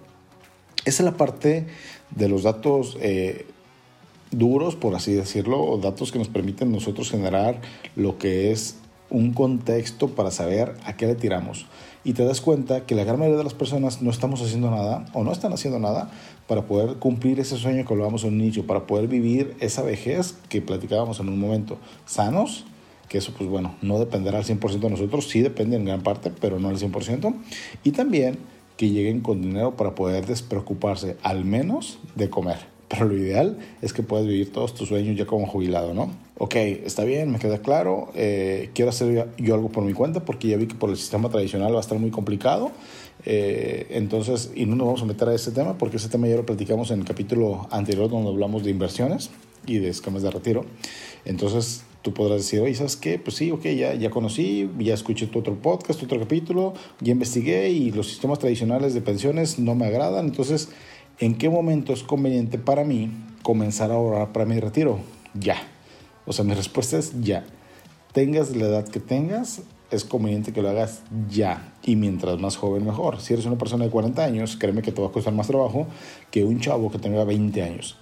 Esa 0.84 1.02
es 1.02 1.04
la 1.04 1.16
parte 1.16 1.66
de 2.14 2.28
los 2.28 2.44
datos 2.44 2.96
eh, 3.00 3.46
duros, 4.30 4.76
por 4.76 4.94
así 4.94 5.12
decirlo, 5.12 5.60
o 5.60 5.78
datos 5.78 6.12
que 6.12 6.20
nos 6.20 6.28
permiten 6.28 6.70
nosotros 6.70 7.10
generar 7.10 7.60
lo 7.96 8.18
que 8.18 8.52
es 8.52 8.76
un 9.10 9.32
contexto 9.32 10.08
para 10.08 10.30
saber 10.30 10.74
a 10.84 10.96
qué 10.96 11.06
le 11.06 11.16
tiramos. 11.16 11.66
Y 12.04 12.12
te 12.12 12.24
das 12.24 12.40
cuenta 12.40 12.86
que 12.86 12.94
la 12.94 13.02
gran 13.02 13.18
mayoría 13.18 13.38
de 13.38 13.44
las 13.44 13.54
personas 13.54 14.02
no 14.02 14.10
estamos 14.10 14.40
haciendo 14.40 14.70
nada 14.70 15.06
o 15.12 15.24
no 15.24 15.32
están 15.32 15.52
haciendo 15.52 15.80
nada 15.80 16.10
para 16.46 16.66
poder 16.66 16.96
cumplir 16.96 17.40
ese 17.40 17.56
sueño 17.56 17.84
que 17.84 17.92
hablábamos 17.92 18.24
en 18.24 18.34
un 18.34 18.40
inicio, 18.40 18.66
para 18.66 18.86
poder 18.86 19.08
vivir 19.08 19.56
esa 19.60 19.82
vejez 19.82 20.34
que 20.48 20.60
platicábamos 20.60 21.20
en 21.20 21.28
un 21.28 21.40
momento, 21.40 21.78
sanos, 22.04 22.64
que 23.08 23.18
eso 23.18 23.32
pues 23.36 23.48
bueno, 23.48 23.74
no 23.82 23.98
dependerá 23.98 24.38
al 24.38 24.44
100% 24.44 24.78
de 24.78 24.90
nosotros, 24.90 25.28
sí 25.28 25.40
depende 25.40 25.76
en 25.76 25.84
gran 25.84 26.02
parte, 26.02 26.32
pero 26.40 26.58
no 26.58 26.68
al 26.68 26.78
100%, 26.78 27.34
y 27.84 27.90
también 27.92 28.38
que 28.76 28.90
lleguen 28.90 29.20
con 29.20 29.40
dinero 29.40 29.76
para 29.76 29.94
poder 29.94 30.26
despreocuparse 30.26 31.16
al 31.22 31.44
menos 31.44 31.98
de 32.14 32.28
comer. 32.28 32.58
Pero 32.88 33.06
lo 33.06 33.16
ideal 33.16 33.58
es 33.82 33.92
que 33.92 34.02
puedas 34.02 34.26
vivir 34.26 34.52
todos 34.52 34.74
tus 34.74 34.88
sueños 34.88 35.16
ya 35.16 35.26
como 35.26 35.46
jubilado, 35.46 35.92
¿no? 35.92 36.10
Ok, 36.38 36.54
está 36.54 37.02
bien, 37.02 37.32
me 37.32 37.38
queda 37.38 37.58
claro. 37.58 38.12
Eh, 38.14 38.70
quiero 38.74 38.90
hacer 38.90 39.28
yo 39.38 39.54
algo 39.54 39.70
por 39.70 39.82
mi 39.82 39.92
cuenta 39.92 40.24
porque 40.24 40.48
ya 40.48 40.56
vi 40.56 40.66
que 40.66 40.74
por 40.74 40.90
el 40.90 40.96
sistema 40.96 41.28
tradicional 41.28 41.72
va 41.72 41.78
a 41.78 41.80
estar 41.80 41.98
muy 41.98 42.10
complicado. 42.10 42.70
Eh, 43.24 43.86
entonces, 43.90 44.52
y 44.54 44.66
no 44.66 44.76
nos 44.76 44.86
vamos 44.86 45.02
a 45.02 45.06
meter 45.06 45.28
a 45.28 45.34
ese 45.34 45.50
tema 45.50 45.78
porque 45.78 45.96
ese 45.96 46.08
tema 46.08 46.28
ya 46.28 46.36
lo 46.36 46.46
platicamos 46.46 46.90
en 46.90 47.00
el 47.00 47.04
capítulo 47.04 47.66
anterior 47.70 48.08
donde 48.08 48.30
hablamos 48.30 48.62
de 48.62 48.70
inversiones 48.70 49.30
y 49.66 49.78
de 49.78 49.88
esquemas 49.88 50.22
de 50.22 50.30
retiro. 50.30 50.64
Entonces, 51.24 51.82
tú 52.02 52.14
podrás 52.14 52.38
decir, 52.38 52.60
oye, 52.60 52.74
¿sabes 52.74 52.96
qué? 52.96 53.18
Pues 53.18 53.36
sí, 53.36 53.50
ok, 53.50 53.64
ya, 53.64 53.94
ya 53.94 54.10
conocí, 54.10 54.70
ya 54.78 54.94
escuché 54.94 55.26
tu 55.26 55.40
otro 55.40 55.56
podcast, 55.56 55.98
tu 55.98 56.06
otro 56.06 56.20
capítulo, 56.20 56.74
ya 57.00 57.12
investigué 57.12 57.70
y 57.70 57.90
los 57.90 58.06
sistemas 58.06 58.38
tradicionales 58.38 58.94
de 58.94 59.00
pensiones 59.00 59.58
no 59.58 59.74
me 59.74 59.86
agradan. 59.86 60.26
Entonces, 60.26 60.68
¿en 61.18 61.36
qué 61.36 61.50
momento 61.50 61.92
es 61.92 62.04
conveniente 62.04 62.58
para 62.58 62.84
mí 62.84 63.10
comenzar 63.42 63.90
a 63.90 63.94
ahorrar 63.94 64.32
para 64.32 64.46
mi 64.46 64.60
retiro? 64.60 65.00
Ya. 65.34 65.56
O 66.26 66.32
sea, 66.32 66.44
mi 66.44 66.54
respuesta 66.54 66.96
es 66.96 67.20
ya. 67.22 67.44
Tengas 68.12 68.54
la 68.54 68.66
edad 68.66 68.88
que 68.88 69.00
tengas, 69.00 69.62
es 69.90 70.04
conveniente 70.04 70.52
que 70.52 70.62
lo 70.62 70.68
hagas 70.68 71.02
ya. 71.30 71.74
Y 71.82 71.96
mientras 71.96 72.38
más 72.38 72.56
joven, 72.56 72.84
mejor. 72.84 73.20
Si 73.20 73.32
eres 73.32 73.46
una 73.46 73.58
persona 73.58 73.84
de 73.84 73.90
40 73.90 74.24
años, 74.24 74.56
créeme 74.56 74.82
que 74.82 74.92
te 74.92 75.00
va 75.00 75.08
a 75.08 75.12
costar 75.12 75.32
más 75.32 75.46
trabajo 75.46 75.86
que 76.30 76.44
un 76.44 76.60
chavo 76.60 76.90
que 76.90 76.98
tenga 76.98 77.24
20 77.24 77.62
años. 77.62 77.96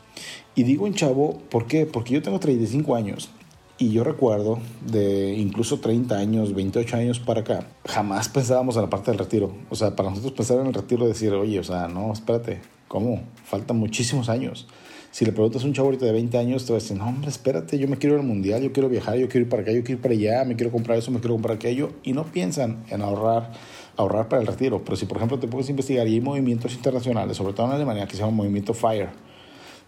Y 0.55 0.63
digo 0.63 0.85
un 0.85 0.95
chavo, 0.95 1.39
¿por 1.51 1.67
qué? 1.67 1.87
Porque 1.87 2.15
yo 2.15 2.23
tengo 2.23 2.39
35 2.39 2.95
años. 2.95 3.31
Y 3.77 3.91
yo 3.91 4.05
recuerdo 4.05 4.61
de 4.87 5.35
incluso 5.35 5.81
30 5.81 6.17
años, 6.17 6.55
28 6.55 6.97
años 6.97 7.19
para 7.19 7.41
acá, 7.41 7.67
jamás 7.85 8.29
pensábamos 8.29 8.77
en 8.77 8.83
la 8.83 8.91
parte 8.91 9.11
del 9.11 9.19
retiro. 9.19 9.53
O 9.69 9.75
sea, 9.75 9.97
para 9.97 10.11
nosotros 10.11 10.33
pensar 10.33 10.61
en 10.61 10.69
el 10.69 10.75
retiro, 10.75 11.09
decir, 11.09 11.33
oye, 11.33 11.59
o 11.59 11.65
sea, 11.65 11.89
no, 11.89 12.13
espérate, 12.13 12.61
¿Cómo? 12.95 13.25
Faltan 13.45 13.79
muchísimos 13.79 14.29
años. 14.29 14.69
Si 15.15 15.25
le 15.25 15.31
preguntas 15.31 15.63
a 15.63 15.67
un 15.67 15.73
chavo 15.73 15.87
ahorita 15.87 16.07
de 16.07 16.11
20 16.11 16.37
años, 16.39 16.67
te 16.67 16.73
va 16.73 16.79
a 16.81 16.83
decir, 16.83 16.97
no, 16.97 17.07
hombre, 17.07 17.31
espérate, 17.31 17.79
yo 17.79 17.87
me 17.87 17.99
quiero 17.99 18.17
ir 18.17 18.23
al 18.23 18.27
mundial, 18.27 18.61
yo 18.61 18.73
quiero 18.73 18.89
viajar, 18.89 19.17
yo 19.17 19.29
quiero 19.29 19.45
ir 19.45 19.49
para 19.49 19.63
acá, 19.63 19.71
yo 19.71 19.85
quiero 19.85 19.99
ir 19.99 20.03
para 20.03 20.13
allá, 20.13 20.45
me 20.45 20.57
quiero 20.57 20.73
comprar 20.73 20.99
eso, 20.99 21.13
me 21.13 21.21
quiero 21.21 21.35
comprar 21.35 21.55
aquello. 21.55 21.93
Y 22.03 22.15
no 22.15 22.25
piensan 22.25 22.83
en 22.91 23.01
ahorrar, 23.01 23.53
ahorrar 23.97 24.29
para 24.29 24.43
el 24.43 24.49
retiro. 24.49 24.83
Pero 24.85 24.97
si, 24.97 25.07
por 25.07 25.19
ejemplo, 25.19 25.39
te 25.39 25.47
puedes 25.47 25.71
investigar 25.71 26.09
y 26.09 26.15
hay 26.15 26.21
movimientos 26.21 26.75
internacionales, 26.75 27.37
sobre 27.37 27.53
todo 27.53 27.67
en 27.67 27.75
Alemania, 27.75 28.09
que 28.09 28.17
se 28.17 28.23
llama 28.23 28.33
movimiento 28.33 28.75
FIRE, 28.75 29.11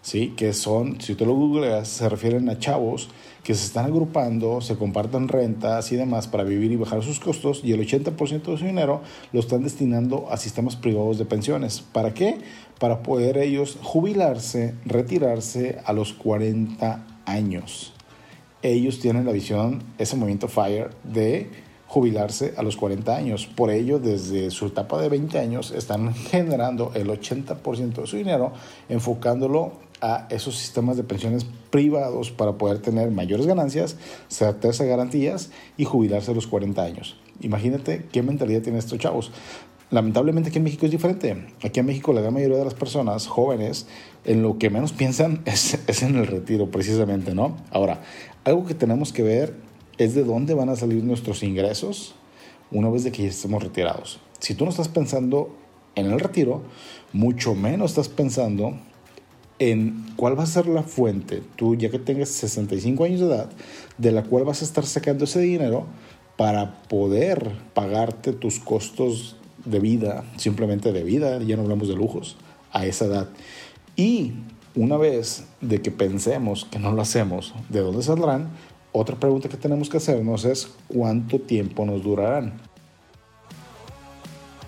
¿sí? 0.01 0.33
que 0.37 0.53
son, 0.53 1.01
si 1.01 1.15
tú 1.15 1.25
lo 1.25 1.33
googleas, 1.33 1.87
se 1.87 2.09
refieren 2.09 2.49
a 2.49 2.59
chavos 2.59 3.09
que 3.43 3.55
se 3.55 3.65
están 3.65 3.85
agrupando, 3.85 4.59
se 4.59 4.75
comparten 4.75 5.29
rentas 5.29 5.91
y 5.93 5.95
demás 5.95 6.27
para 6.27 6.43
vivir 6.43 6.71
y 6.73 6.75
bajar 6.75 7.01
sus 7.01 7.21
costos 7.21 7.61
y 7.63 7.71
el 7.71 7.79
80% 7.79 8.43
de 8.43 8.57
su 8.57 8.65
dinero 8.65 9.01
lo 9.31 9.39
están 9.39 9.63
destinando 9.63 10.27
a 10.29 10.35
sistemas 10.35 10.75
privados 10.75 11.17
de 11.17 11.23
pensiones. 11.23 11.79
¿Para 11.79 12.13
qué? 12.13 12.39
Para 12.77 13.03
poder 13.03 13.37
ellos 13.37 13.77
jubilarse, 13.81 14.75
retirarse 14.85 15.79
a 15.85 15.93
los 15.93 16.11
40 16.11 17.05
años. 17.25 17.93
Ellos 18.63 18.99
tienen 18.99 19.25
la 19.25 19.31
visión, 19.31 19.81
ese 19.97 20.17
movimiento 20.17 20.49
FIRE, 20.49 20.89
de 21.05 21.49
jubilarse 21.87 22.53
a 22.57 22.63
los 22.63 22.75
40 22.75 23.15
años. 23.15 23.47
Por 23.47 23.71
ello, 23.71 23.99
desde 23.99 24.51
su 24.51 24.67
etapa 24.67 25.01
de 25.01 25.09
20 25.09 25.39
años, 25.39 25.71
están 25.71 26.13
generando 26.13 26.91
el 26.95 27.07
80% 27.07 28.01
de 28.01 28.07
su 28.07 28.17
dinero, 28.17 28.51
enfocándolo 28.89 29.86
a 30.01 30.27
esos 30.29 30.55
sistemas 30.57 30.97
de 30.97 31.03
pensiones 31.03 31.45
privados 31.69 32.31
para 32.31 32.57
poder 32.57 32.79
tener 32.79 33.11
mayores 33.11 33.45
ganancias, 33.45 33.97
certeza 34.27 34.83
de 34.83 34.89
garantías 34.89 35.49
y 35.77 35.85
jubilarse 35.85 36.31
a 36.31 36.33
los 36.33 36.47
40 36.47 36.81
años. 36.81 37.17
Imagínate 37.41 38.05
qué 38.11 38.23
mentalidad 38.23 38.61
tienen 38.61 38.79
estos 38.79 38.99
chavos. 38.99 39.31
Lamentablemente 39.89 40.49
aquí 40.49 40.57
en 40.57 40.65
México 40.65 40.85
es 40.85 40.91
diferente. 40.91 41.47
Aquí 41.63 41.79
en 41.79 41.85
México 41.85 42.11
la 42.13 42.21
gran 42.21 42.33
mayoría 42.33 42.57
de 42.57 42.65
las 42.65 42.73
personas 42.73 43.27
jóvenes 43.27 43.87
en 44.25 44.41
lo 44.41 44.57
que 44.57 44.69
menos 44.69 44.91
piensan 44.91 45.41
es, 45.45 45.79
es 45.87 46.03
en 46.03 46.15
el 46.15 46.27
retiro 46.27 46.69
precisamente, 46.69 47.33
¿no? 47.33 47.55
Ahora, 47.71 48.01
algo 48.43 48.65
que 48.65 48.73
tenemos 48.73 49.13
que 49.13 49.23
ver 49.23 49.55
es 49.97 50.13
de 50.13 50.23
dónde 50.23 50.53
van 50.53 50.69
a 50.69 50.75
salir 50.75 51.03
nuestros 51.03 51.41
ingresos 51.43 52.15
una 52.69 52.89
vez 52.89 53.03
de 53.03 53.11
que 53.11 53.23
ya 53.23 53.29
estemos 53.29 53.63
retirados. 53.63 54.19
Si 54.39 54.53
tú 54.53 54.65
no 54.65 54.71
estás 54.71 54.89
pensando 54.89 55.55
en 55.95 56.07
el 56.07 56.19
retiro, 56.19 56.61
mucho 57.13 57.55
menos 57.55 57.91
estás 57.91 58.09
pensando 58.09 58.77
en 59.59 60.05
cuál 60.15 60.37
va 60.37 60.43
a 60.43 60.47
ser 60.47 60.67
la 60.67 60.83
fuente, 60.83 61.41
tú 61.55 61.75
ya 61.75 61.89
que 61.89 61.99
tengas 61.99 62.29
65 62.29 63.03
años 63.03 63.19
de 63.21 63.27
edad, 63.27 63.49
de 63.97 64.11
la 64.11 64.23
cual 64.23 64.43
vas 64.43 64.61
a 64.61 64.65
estar 64.65 64.85
sacando 64.85 65.25
ese 65.25 65.39
dinero 65.39 65.85
para 66.35 66.83
poder 66.83 67.51
pagarte 67.73 68.33
tus 68.33 68.59
costos 68.59 69.35
de 69.65 69.79
vida, 69.79 70.23
simplemente 70.37 70.91
de 70.93 71.03
vida, 71.03 71.39
ya 71.39 71.55
no 71.55 71.63
hablamos 71.63 71.87
de 71.87 71.95
lujos, 71.95 72.37
a 72.71 72.85
esa 72.85 73.05
edad. 73.05 73.29
Y 73.95 74.33
una 74.75 74.97
vez 74.97 75.45
de 75.61 75.81
que 75.81 75.89
pensemos 75.89 76.65
que 76.65 76.77
no 76.77 76.91
lo 76.91 77.01
hacemos, 77.01 77.53
¿de 77.69 77.79
dónde 77.79 78.03
saldrán? 78.03 78.49
Otra 78.91 79.15
pregunta 79.15 79.49
que 79.49 79.57
tenemos 79.57 79.89
que 79.89 79.97
hacernos 79.97 80.45
es 80.45 80.69
cuánto 80.87 81.39
tiempo 81.39 81.85
nos 81.85 82.03
durarán. 82.03 82.66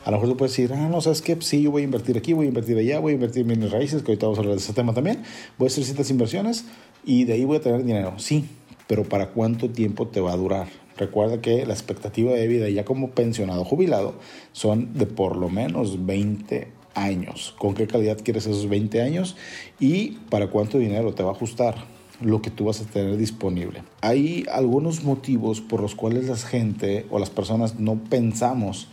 A 0.09 0.11
lo 0.11 0.17
mejor 0.17 0.29
tú 0.29 0.37
puedes 0.37 0.57
decir, 0.57 0.73
ah, 0.73 0.89
no, 0.89 1.01
¿sabes 1.01 1.21
qué? 1.21 1.37
Sí, 1.39 1.61
yo 1.61 1.69
voy 1.69 1.83
a 1.83 1.85
invertir 1.85 2.17
aquí, 2.17 2.33
voy 2.33 2.47
a 2.47 2.49
invertir 2.49 2.75
allá, 2.79 2.97
voy 2.97 3.11
a 3.11 3.13
invertir 3.13 3.43
en 3.43 3.49
bienes 3.49 3.69
raíces, 3.69 4.01
que 4.01 4.11
ahorita 4.11 4.25
vamos 4.25 4.39
a 4.39 4.41
hablar 4.41 4.55
de 4.55 4.63
ese 4.63 4.73
tema 4.73 4.91
también. 4.91 5.21
Voy 5.59 5.67
a 5.67 5.69
hacer 5.69 5.83
ciertas 5.83 6.09
inversiones 6.09 6.65
y 7.05 7.25
de 7.25 7.33
ahí 7.33 7.45
voy 7.45 7.57
a 7.57 7.61
tener 7.61 7.83
dinero. 7.83 8.15
Sí, 8.17 8.45
pero 8.87 9.03
¿para 9.03 9.27
cuánto 9.27 9.69
tiempo 9.69 10.07
te 10.07 10.19
va 10.19 10.31
a 10.31 10.35
durar? 10.35 10.67
Recuerda 10.97 11.41
que 11.41 11.63
la 11.67 11.75
expectativa 11.75 12.31
de 12.31 12.47
vida 12.47 12.67
ya 12.69 12.85
como 12.85 13.11
pensionado 13.11 13.63
jubilado 13.63 14.15
son 14.51 14.97
de 14.97 15.05
por 15.05 15.37
lo 15.37 15.47
menos 15.47 16.03
20 16.07 16.69
años. 16.95 17.53
¿Con 17.59 17.75
qué 17.75 17.85
calidad 17.85 18.17
quieres 18.17 18.47
esos 18.47 18.67
20 18.67 19.03
años? 19.03 19.35
Y 19.79 20.17
para 20.31 20.47
cuánto 20.47 20.79
dinero 20.79 21.13
te 21.13 21.21
va 21.21 21.29
a 21.29 21.33
ajustar 21.33 21.75
lo 22.19 22.41
que 22.41 22.49
tú 22.49 22.65
vas 22.65 22.81
a 22.81 22.85
tener 22.85 23.15
disponible. 23.15 23.83
Hay 24.01 24.47
algunos 24.51 25.03
motivos 25.03 25.61
por 25.61 25.81
los 25.81 25.93
cuales 25.93 26.27
la 26.27 26.35
gente 26.35 27.05
o 27.11 27.19
las 27.19 27.29
personas 27.29 27.79
no 27.79 27.99
pensamos 28.09 28.87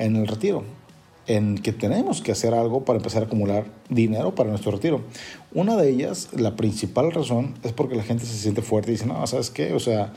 en 0.00 0.16
el 0.16 0.26
retiro, 0.26 0.64
en 1.26 1.58
que 1.58 1.72
tenemos 1.72 2.22
que 2.22 2.32
hacer 2.32 2.54
algo 2.54 2.84
para 2.84 2.96
empezar 2.96 3.22
a 3.22 3.26
acumular 3.26 3.66
dinero 3.88 4.34
para 4.34 4.48
nuestro 4.48 4.72
retiro. 4.72 5.02
Una 5.52 5.76
de 5.76 5.90
ellas, 5.90 6.30
la 6.32 6.56
principal 6.56 7.12
razón, 7.12 7.54
es 7.62 7.72
porque 7.72 7.94
la 7.94 8.02
gente 8.02 8.24
se 8.24 8.34
siente 8.34 8.62
fuerte 8.62 8.90
y 8.90 8.94
dice, 8.94 9.06
no, 9.06 9.24
¿sabes 9.26 9.50
qué? 9.50 9.74
O 9.74 9.78
sea, 9.78 10.12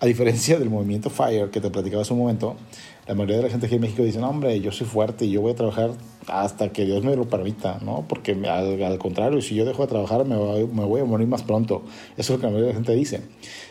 a 0.00 0.06
diferencia 0.06 0.58
del 0.58 0.68
movimiento 0.68 1.10
FIRE 1.10 1.50
que 1.50 1.60
te 1.60 1.70
platicaba 1.70 2.02
hace 2.02 2.12
un 2.12 2.18
momento, 2.18 2.56
la 3.06 3.14
mayoría 3.14 3.36
de 3.36 3.42
la 3.44 3.50
gente 3.50 3.66
aquí 3.66 3.76
en 3.76 3.82
México 3.82 4.02
dice, 4.02 4.18
no, 4.18 4.28
hombre, 4.28 4.58
yo 4.60 4.72
soy 4.72 4.86
fuerte 4.86 5.26
y 5.26 5.30
yo 5.30 5.42
voy 5.42 5.52
a 5.52 5.54
trabajar 5.54 5.92
hasta 6.26 6.70
que 6.70 6.84
Dios 6.84 7.04
me 7.04 7.14
lo 7.14 7.28
permita, 7.28 7.78
¿no? 7.82 8.04
Porque 8.08 8.32
al, 8.32 8.98
contrario, 8.98 9.40
si 9.42 9.54
yo 9.54 9.64
dejo 9.64 9.82
de 9.82 9.88
trabajar 9.88 10.24
me 10.24 10.36
voy, 10.36 10.66
me 10.66 10.84
voy, 10.84 11.02
a 11.02 11.04
morir 11.04 11.28
más 11.28 11.42
pronto. 11.42 11.84
Eso 12.16 12.32
es 12.34 12.38
lo 12.38 12.38
que 12.38 12.46
la 12.46 12.50
mayoría 12.50 12.68
de 12.68 12.72
la 12.72 12.78
gente 12.78 12.94
dice. 12.94 13.22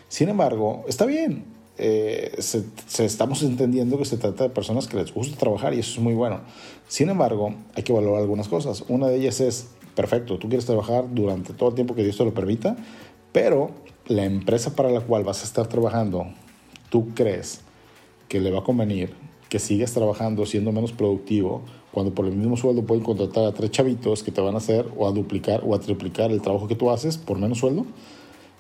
Sin 0.07 0.29
embargo, 0.29 0.85
está 0.87 1.05
bien, 1.05 1.45
eh, 1.79 2.35
se, 2.39 3.05
estamos 3.05 3.41
entendiendo 3.41 3.97
que 3.97 4.05
se 4.05 4.17
trata 4.17 4.43
de 4.43 4.49
personas 4.49 4.87
que 4.87 4.97
les 4.97 5.13
gusta 5.13 5.37
trabajar 5.37 5.73
y 5.73 5.79
eso 5.79 5.93
es 5.93 5.99
muy 5.99 6.13
bueno. 6.13 6.41
Sin 6.87 7.09
embargo, 7.09 7.53
hay 7.75 7.83
que 7.83 7.93
valorar 7.93 8.19
algunas 8.19 8.49
cosas. 8.49 8.83
Una 8.89 9.07
de 9.07 9.15
ellas 9.15 9.39
es, 9.39 9.69
perfecto, 9.95 10.37
tú 10.37 10.49
quieres 10.49 10.65
trabajar 10.65 11.05
durante 11.13 11.53
todo 11.53 11.69
el 11.69 11.75
tiempo 11.75 11.95
que 11.95 12.03
Dios 12.03 12.17
te 12.17 12.25
lo 12.25 12.33
permita, 12.33 12.75
pero 13.31 13.71
la 14.07 14.25
empresa 14.25 14.75
para 14.75 14.91
la 14.91 15.01
cual 15.01 15.23
vas 15.23 15.41
a 15.41 15.45
estar 15.45 15.67
trabajando, 15.67 16.27
tú 16.89 17.13
crees 17.13 17.61
que 18.27 18.39
le 18.39 18.51
va 18.51 18.59
a 18.59 18.63
convenir 18.63 19.13
que 19.49 19.59
sigas 19.59 19.93
trabajando 19.93 20.45
siendo 20.45 20.71
menos 20.71 20.91
productivo 20.91 21.63
cuando 21.91 22.13
por 22.13 22.25
el 22.25 22.35
mismo 22.35 22.55
sueldo 22.55 22.83
pueden 22.83 23.03
contratar 23.03 23.45
a 23.45 23.53
tres 23.53 23.71
chavitos 23.71 24.21
que 24.21 24.31
te 24.31 24.41
van 24.41 24.53
a 24.53 24.59
hacer 24.59 24.85
o 24.95 25.07
a 25.07 25.11
duplicar 25.11 25.63
o 25.65 25.73
a 25.73 25.79
triplicar 25.79 26.31
el 26.31 26.41
trabajo 26.41 26.67
que 26.67 26.75
tú 26.75 26.91
haces 26.91 27.17
por 27.17 27.39
menos 27.39 27.57
sueldo? 27.57 27.85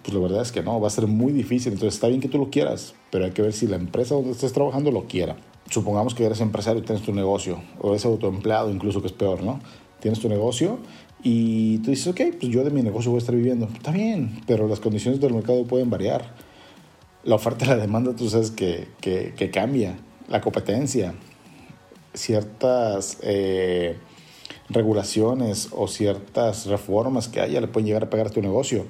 Pues 0.03 0.13
la 0.13 0.19
verdad 0.19 0.41
es 0.41 0.51
que 0.51 0.63
no, 0.63 0.79
va 0.79 0.87
a 0.87 0.91
ser 0.91 1.07
muy 1.07 1.31
difícil. 1.33 1.73
Entonces 1.73 1.95
está 1.95 2.07
bien 2.07 2.21
que 2.21 2.27
tú 2.27 2.37
lo 2.37 2.49
quieras, 2.49 2.93
pero 3.11 3.25
hay 3.25 3.31
que 3.31 3.41
ver 3.41 3.53
si 3.53 3.67
la 3.67 3.75
empresa 3.75 4.15
donde 4.15 4.31
estés 4.31 4.53
trabajando 4.53 4.91
lo 4.91 5.05
quiera. 5.05 5.37
Supongamos 5.69 6.15
que 6.15 6.25
eres 6.25 6.41
empresario 6.41 6.81
y 6.81 6.85
tienes 6.85 7.03
tu 7.03 7.13
negocio, 7.13 7.61
o 7.79 7.91
eres 7.91 8.05
autoempleado 8.05 8.71
incluso, 8.71 9.01
que 9.01 9.07
es 9.07 9.13
peor, 9.13 9.43
¿no? 9.43 9.59
Tienes 9.99 10.19
tu 10.19 10.29
negocio 10.29 10.79
y 11.23 11.79
tú 11.79 11.91
dices, 11.91 12.07
ok, 12.07 12.21
pues 12.39 12.51
yo 12.51 12.63
de 12.63 12.71
mi 12.71 12.81
negocio 12.81 13.11
voy 13.11 13.17
a 13.17 13.21
estar 13.21 13.35
viviendo. 13.35 13.67
Está 13.73 13.91
bien, 13.91 14.41
pero 14.47 14.67
las 14.67 14.79
condiciones 14.79 15.19
del 15.19 15.33
mercado 15.33 15.65
pueden 15.65 15.89
variar. 15.89 16.33
La 17.23 17.35
oferta 17.35 17.65
y 17.65 17.67
la 17.67 17.75
demanda, 17.75 18.15
tú 18.15 18.29
sabes 18.29 18.51
que, 18.51 18.87
que, 19.01 19.33
que 19.35 19.51
cambia. 19.51 19.99
La 20.29 20.41
competencia, 20.41 21.13
ciertas 22.13 23.17
eh, 23.21 23.97
regulaciones 24.69 25.69
o 25.71 25.87
ciertas 25.87 26.67
reformas 26.67 27.27
que 27.27 27.41
haya 27.41 27.59
le 27.59 27.67
pueden 27.67 27.87
llegar 27.87 28.03
a 28.03 28.09
pegar 28.09 28.27
a 28.27 28.29
tu 28.29 28.41
negocio. 28.41 28.85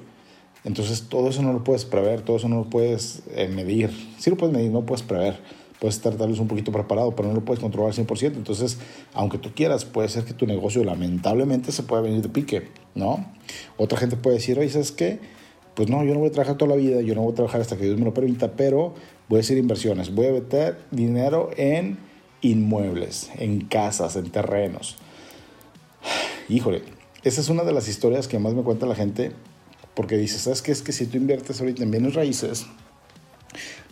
Entonces 0.64 1.08
todo 1.08 1.28
eso 1.30 1.42
no 1.42 1.52
lo 1.52 1.64
puedes 1.64 1.84
prever, 1.84 2.22
todo 2.22 2.36
eso 2.36 2.48
no 2.48 2.56
lo 2.56 2.70
puedes 2.70 3.22
eh, 3.34 3.48
medir. 3.48 3.90
Sí 4.18 4.30
lo 4.30 4.36
puedes 4.36 4.54
medir, 4.54 4.70
no 4.70 4.84
puedes 4.84 5.02
prever. 5.02 5.38
Puedes 5.78 5.96
estar 5.96 6.14
tal 6.14 6.28
vez 6.28 6.38
un 6.38 6.46
poquito 6.46 6.70
preparado, 6.72 7.16
pero 7.16 7.28
no 7.28 7.34
lo 7.34 7.44
puedes 7.44 7.60
controlar 7.60 7.92
al 7.92 8.06
100%. 8.06 8.34
Entonces, 8.34 8.78
aunque 9.14 9.38
tú 9.38 9.52
quieras, 9.54 9.86
puede 9.86 10.10
ser 10.10 10.24
que 10.24 10.34
tu 10.34 10.46
negocio 10.46 10.84
lamentablemente 10.84 11.72
se 11.72 11.82
pueda 11.82 12.02
venir 12.02 12.20
de 12.20 12.28
pique, 12.28 12.68
¿no? 12.94 13.24
Otra 13.78 13.98
gente 13.98 14.16
puede 14.16 14.36
decir, 14.36 14.58
oye, 14.58 14.68
¿sabes 14.68 14.92
qué? 14.92 15.20
Pues 15.74 15.88
no, 15.88 16.04
yo 16.04 16.12
no 16.12 16.20
voy 16.20 16.28
a 16.28 16.32
trabajar 16.32 16.58
toda 16.58 16.72
la 16.72 16.76
vida, 16.76 17.00
yo 17.00 17.14
no 17.14 17.22
voy 17.22 17.32
a 17.32 17.36
trabajar 17.36 17.62
hasta 17.62 17.78
que 17.78 17.84
Dios 17.84 17.98
me 17.98 18.04
lo 18.04 18.12
permita, 18.12 18.52
pero 18.52 18.94
voy 19.30 19.38
a 19.38 19.40
hacer 19.40 19.56
inversiones, 19.56 20.14
voy 20.14 20.26
a 20.26 20.32
meter 20.32 20.78
dinero 20.90 21.48
en 21.56 21.96
inmuebles, 22.42 23.30
en 23.38 23.62
casas, 23.62 24.16
en 24.16 24.28
terrenos. 24.30 24.98
Híjole, 26.50 26.82
esa 27.22 27.40
es 27.40 27.48
una 27.48 27.64
de 27.64 27.72
las 27.72 27.88
historias 27.88 28.28
que 28.28 28.38
más 28.38 28.52
me 28.52 28.62
cuenta 28.62 28.84
la 28.84 28.94
gente 28.94 29.32
porque 29.94 30.16
dices, 30.16 30.42
¿sabes 30.42 30.62
qué? 30.62 30.72
Es 30.72 30.82
que 30.82 30.92
si 30.92 31.06
tú 31.06 31.16
inviertes 31.16 31.60
ahorita 31.60 31.82
en 31.82 31.90
bienes 31.90 32.14
raíces, 32.14 32.66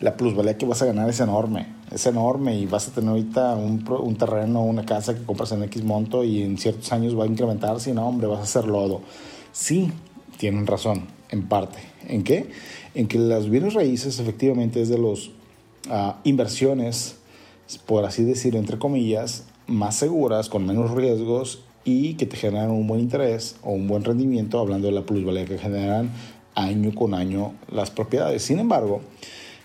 la 0.00 0.16
plusvalía 0.16 0.56
que 0.56 0.66
vas 0.66 0.80
a 0.82 0.86
ganar 0.86 1.08
es 1.08 1.20
enorme, 1.20 1.66
es 1.90 2.06
enorme 2.06 2.56
y 2.56 2.66
vas 2.66 2.88
a 2.88 2.92
tener 2.92 3.10
ahorita 3.10 3.56
un, 3.56 3.84
un 3.88 4.16
terreno, 4.16 4.62
una 4.62 4.84
casa 4.84 5.14
que 5.14 5.24
compras 5.24 5.52
en 5.52 5.62
X 5.64 5.82
monto 5.82 6.22
y 6.22 6.42
en 6.42 6.56
ciertos 6.56 6.92
años 6.92 7.18
va 7.18 7.24
a 7.24 7.26
incrementar, 7.26 7.80
si 7.80 7.92
no, 7.92 8.06
hombre, 8.06 8.28
vas 8.28 8.40
a 8.40 8.42
hacer 8.44 8.66
lodo. 8.66 9.00
Sí, 9.52 9.90
tienen 10.36 10.66
razón, 10.66 11.06
en 11.30 11.48
parte. 11.48 11.78
¿En 12.06 12.22
qué? 12.22 12.50
En 12.94 13.08
que 13.08 13.18
las 13.18 13.50
bienes 13.50 13.74
raíces 13.74 14.18
efectivamente 14.20 14.80
es 14.80 14.88
de 14.88 14.98
las 14.98 15.30
ah, 15.90 16.20
inversiones, 16.24 17.16
por 17.86 18.04
así 18.04 18.22
decirlo, 18.24 18.60
entre 18.60 18.78
comillas, 18.78 19.44
más 19.66 19.96
seguras, 19.96 20.48
con 20.48 20.64
menos 20.64 20.92
riesgos 20.92 21.64
y 21.88 22.14
que 22.14 22.26
te 22.26 22.36
generan 22.36 22.70
un 22.70 22.86
buen 22.86 23.00
interés 23.00 23.56
o 23.62 23.70
un 23.70 23.88
buen 23.88 24.04
rendimiento, 24.04 24.58
hablando 24.58 24.88
de 24.88 24.92
la 24.92 25.06
plusvalía 25.06 25.46
que 25.46 25.56
generan 25.56 26.10
año 26.54 26.94
con 26.94 27.14
año 27.14 27.54
las 27.72 27.90
propiedades. 27.90 28.42
Sin 28.42 28.58
embargo, 28.58 29.00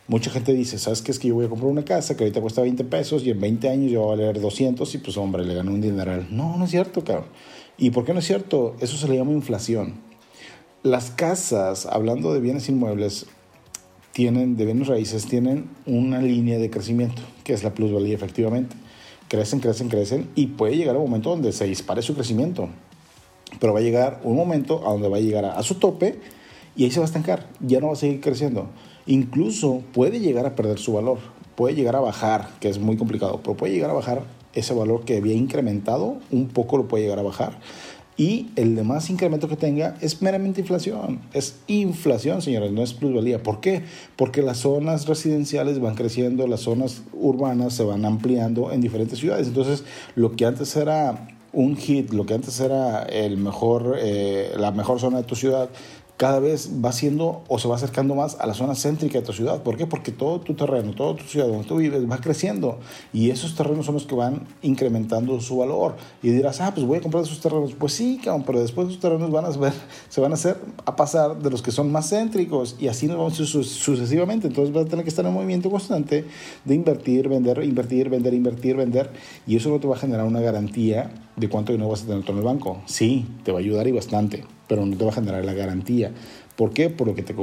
mucha 0.08 0.32
gente 0.32 0.54
dice, 0.54 0.80
¿sabes 0.80 1.02
qué? 1.02 1.12
Es 1.12 1.20
que 1.20 1.28
yo 1.28 1.36
voy 1.36 1.48
a 1.48 1.50
comprar 1.50 1.70
una 1.70 1.84
casa 1.84 2.16
que 2.16 2.24
ahorita 2.24 2.40
cuesta 2.40 2.62
20 2.62 2.86
pesos 2.86 3.26
y 3.26 3.32
en 3.32 3.42
20 3.42 3.70
años 3.70 3.92
yo 3.92 4.04
voy 4.04 4.14
a 4.14 4.16
valer 4.16 4.40
200 4.40 4.96
y 4.96 4.98
pues 5.00 5.18
hombre, 5.18 5.44
le 5.44 5.54
gano 5.54 5.72
un 5.72 5.82
dineral. 5.82 6.28
No, 6.32 6.56
no 6.58 6.64
es 6.64 6.72
cierto, 6.72 7.04
cabrón. 7.04 7.26
¿Y 7.78 7.90
por 7.90 8.06
qué 8.06 8.14
no 8.14 8.20
es 8.20 8.26
cierto? 8.26 8.78
Eso 8.80 8.96
se 8.96 9.10
le 9.10 9.18
llama 9.18 9.34
inflación. 9.34 9.96
Las 10.82 11.12
casas, 11.12 11.86
hablando 11.86 12.34
de 12.34 12.40
bienes 12.40 12.70
inmuebles, 12.70 13.26
tienen, 14.14 14.56
de 14.56 14.64
bienes 14.64 14.88
raíces, 14.88 15.26
tienen 15.26 15.70
una 15.86 16.22
línea 16.22 16.58
de 16.58 16.70
crecimiento, 16.70 17.22
que 17.44 17.52
es 17.52 17.64
la 17.64 17.74
plusvalía 17.74 18.16
efectivamente 18.16 18.78
crecen, 19.34 19.60
crecen, 19.60 19.90
crecen 19.90 20.30
y 20.36 20.46
puede 20.46 20.78
llegar 20.78 20.96
un 20.96 21.06
momento 21.06 21.32
donde 21.32 21.52
se 21.54 21.66
dispare 21.66 22.04
su 22.04 22.14
crecimiento. 22.14 22.70
Pero 23.60 23.74
va 23.74 23.80
a 23.80 23.82
llegar 23.82 24.22
un 24.24 24.36
momento 24.36 24.88
a 24.88 24.92
donde 24.92 25.10
va 25.10 25.18
a 25.18 25.22
llegar 25.22 25.44
a, 25.44 25.58
a 25.58 25.64
su 25.64 25.76
tope 25.76 26.20
y 26.76 26.84
ahí 26.84 26.92
se 26.92 27.00
va 27.00 27.06
a 27.06 27.08
estancar, 27.08 27.48
ya 27.60 27.80
no 27.80 27.88
va 27.88 27.94
a 27.94 27.96
seguir 27.96 28.22
creciendo. 28.22 28.68
Incluso 29.08 29.82
puede 29.92 30.20
llegar 30.20 30.46
a 30.46 30.56
perder 30.56 30.78
su 30.78 30.94
valor, 30.94 31.18
puede 31.56 31.74
llegar 31.74 31.96
a 31.96 32.00
bajar, 32.00 32.48
que 32.60 32.70
es 32.70 32.78
muy 32.78 32.96
complicado, 32.96 33.40
pero 33.44 33.58
puede 33.58 33.74
llegar 33.74 33.90
a 33.90 33.94
bajar 33.94 34.22
ese 34.54 34.76
valor 34.76 35.04
que 35.04 35.18
había 35.18 35.34
incrementado, 35.34 36.18
un 36.30 36.50
poco 36.50 36.78
lo 36.78 36.88
puede 36.88 37.06
llegar 37.06 37.18
a 37.18 37.24
bajar. 37.24 37.60
Y 38.16 38.50
el 38.56 38.76
demás 38.76 39.10
incremento 39.10 39.48
que 39.48 39.56
tenga 39.56 39.96
es 40.02 40.22
meramente 40.22 40.62
inflación. 40.62 41.22
Es 41.34 41.56
inflación, 41.68 42.42
señores, 42.42 42.72
no 42.72 42.84
es 42.84 42.94
plusvalía. 42.94 43.42
¿Por 43.42 43.60
qué? 43.60 43.84
Porque 44.16 44.42
las 44.42 44.58
zonas 44.60 45.08
residenciales 45.08 45.80
van 45.80 45.96
creciendo, 45.96 46.46
las 46.48 46.62
zonas 46.62 47.02
urbanas 47.14 47.74
se 47.74 47.84
van 47.84 48.06
ampliando 48.06 48.72
en 48.72 48.82
diferentes 48.82 49.20
ciudades. 49.20 49.48
Entonces, 49.48 49.84
lo 50.16 50.36
que 50.36 50.46
antes 50.46 50.76
era 50.76 51.28
un 51.54 51.78
hit, 51.78 52.12
lo 52.12 52.26
que 52.26 52.34
antes 52.34 52.60
era 52.60 53.04
el 53.04 53.38
mejor, 53.38 53.98
eh, 54.00 54.52
la 54.58 54.72
mejor 54.72 55.00
zona 55.00 55.18
de 55.18 55.24
tu 55.24 55.36
ciudad, 55.36 55.70
cada 56.24 56.40
vez 56.40 56.70
va 56.82 56.94
siendo 56.94 57.42
o 57.50 57.60
se 57.60 57.68
va 57.68 57.76
acercando 57.76 58.16
más 58.16 58.38
a 58.40 58.48
la 58.48 58.54
zona 58.54 58.76
céntrica 58.76 59.20
de 59.20 59.26
tu 59.26 59.34
ciudad. 59.34 59.62
¿Por 59.62 59.76
qué? 59.76 59.88
Porque 59.88 60.14
todo 60.14 60.40
tu 60.40 60.54
terreno, 60.54 60.94
toda 60.96 61.18
tu 61.18 61.26
ciudad 61.26 61.48
donde 61.48 61.68
tú 61.68 61.76
vives 61.76 62.10
va 62.10 62.18
creciendo 62.20 62.80
y 63.12 63.30
esos 63.30 63.56
terrenos 63.56 63.86
son 63.86 63.96
los 63.96 64.06
que 64.06 64.16
van 64.16 64.48
incrementando 64.62 65.42
su 65.42 65.58
valor. 65.58 65.98
Y 66.22 66.30
dirás, 66.30 66.62
ah, 66.62 66.72
pues 66.74 66.88
voy 66.88 67.00
a 67.00 67.02
comprar 67.02 67.26
esos 67.26 67.42
terrenos. 67.42 67.74
Pues 67.74 67.92
sí, 67.92 68.22
pero 68.46 68.62
después 68.62 68.88
esos 68.88 69.02
terrenos 69.02 69.32
van 69.32 69.44
a 69.44 69.50
ver, 69.50 69.74
se 70.08 70.22
van 70.22 70.32
a 70.32 70.36
hacer 70.36 70.62
a 70.86 70.96
pasar 70.96 71.40
de 71.40 71.50
los 71.50 71.62
que 71.62 71.72
son 71.72 71.92
más 71.92 72.10
céntricos 72.10 72.78
y 72.80 72.88
así 72.88 73.08
nos 73.08 73.18
vamos 73.18 73.34
sucesivamente. 73.34 74.48
Entonces 74.48 74.74
vas 74.74 74.86
a 74.86 74.88
tener 74.88 75.04
que 75.04 75.10
estar 75.10 75.26
en 75.26 75.34
movimiento 75.34 75.70
constante 75.70 76.24
de 76.64 76.74
invertir, 76.74 77.28
vender, 77.28 77.62
invertir, 77.66 78.08
vender, 78.08 78.34
invertir, 78.34 78.78
vender 78.78 79.12
y 79.46 79.58
eso 79.58 79.68
no 79.68 79.78
te 79.78 79.90
va 79.90 79.96
a 79.96 80.00
generar 80.00 80.26
una 80.26 80.40
garantía 80.40 81.12
de 81.36 81.50
cuánto 81.50 81.74
dinero 81.74 81.90
vas 81.90 82.04
a 82.04 82.06
tener 82.06 82.24
en 82.26 82.38
el 82.38 82.44
banco. 82.46 82.82
Sí, 82.86 83.26
te 83.44 83.52
va 83.52 83.58
a 83.58 83.62
ayudar 83.62 83.90
y 83.90 83.92
bastante 83.92 84.46
pero 84.68 84.86
no 84.86 84.96
te 84.96 85.04
va 85.04 85.12
a 85.12 85.14
generar 85.14 85.46
la 85.46 85.54
garantía. 85.54 86.12
¿Por 86.56 86.72
qué? 86.72 86.90
Por 86.90 87.08
lo 87.08 87.16
que 87.16 87.24
te, 87.24 87.34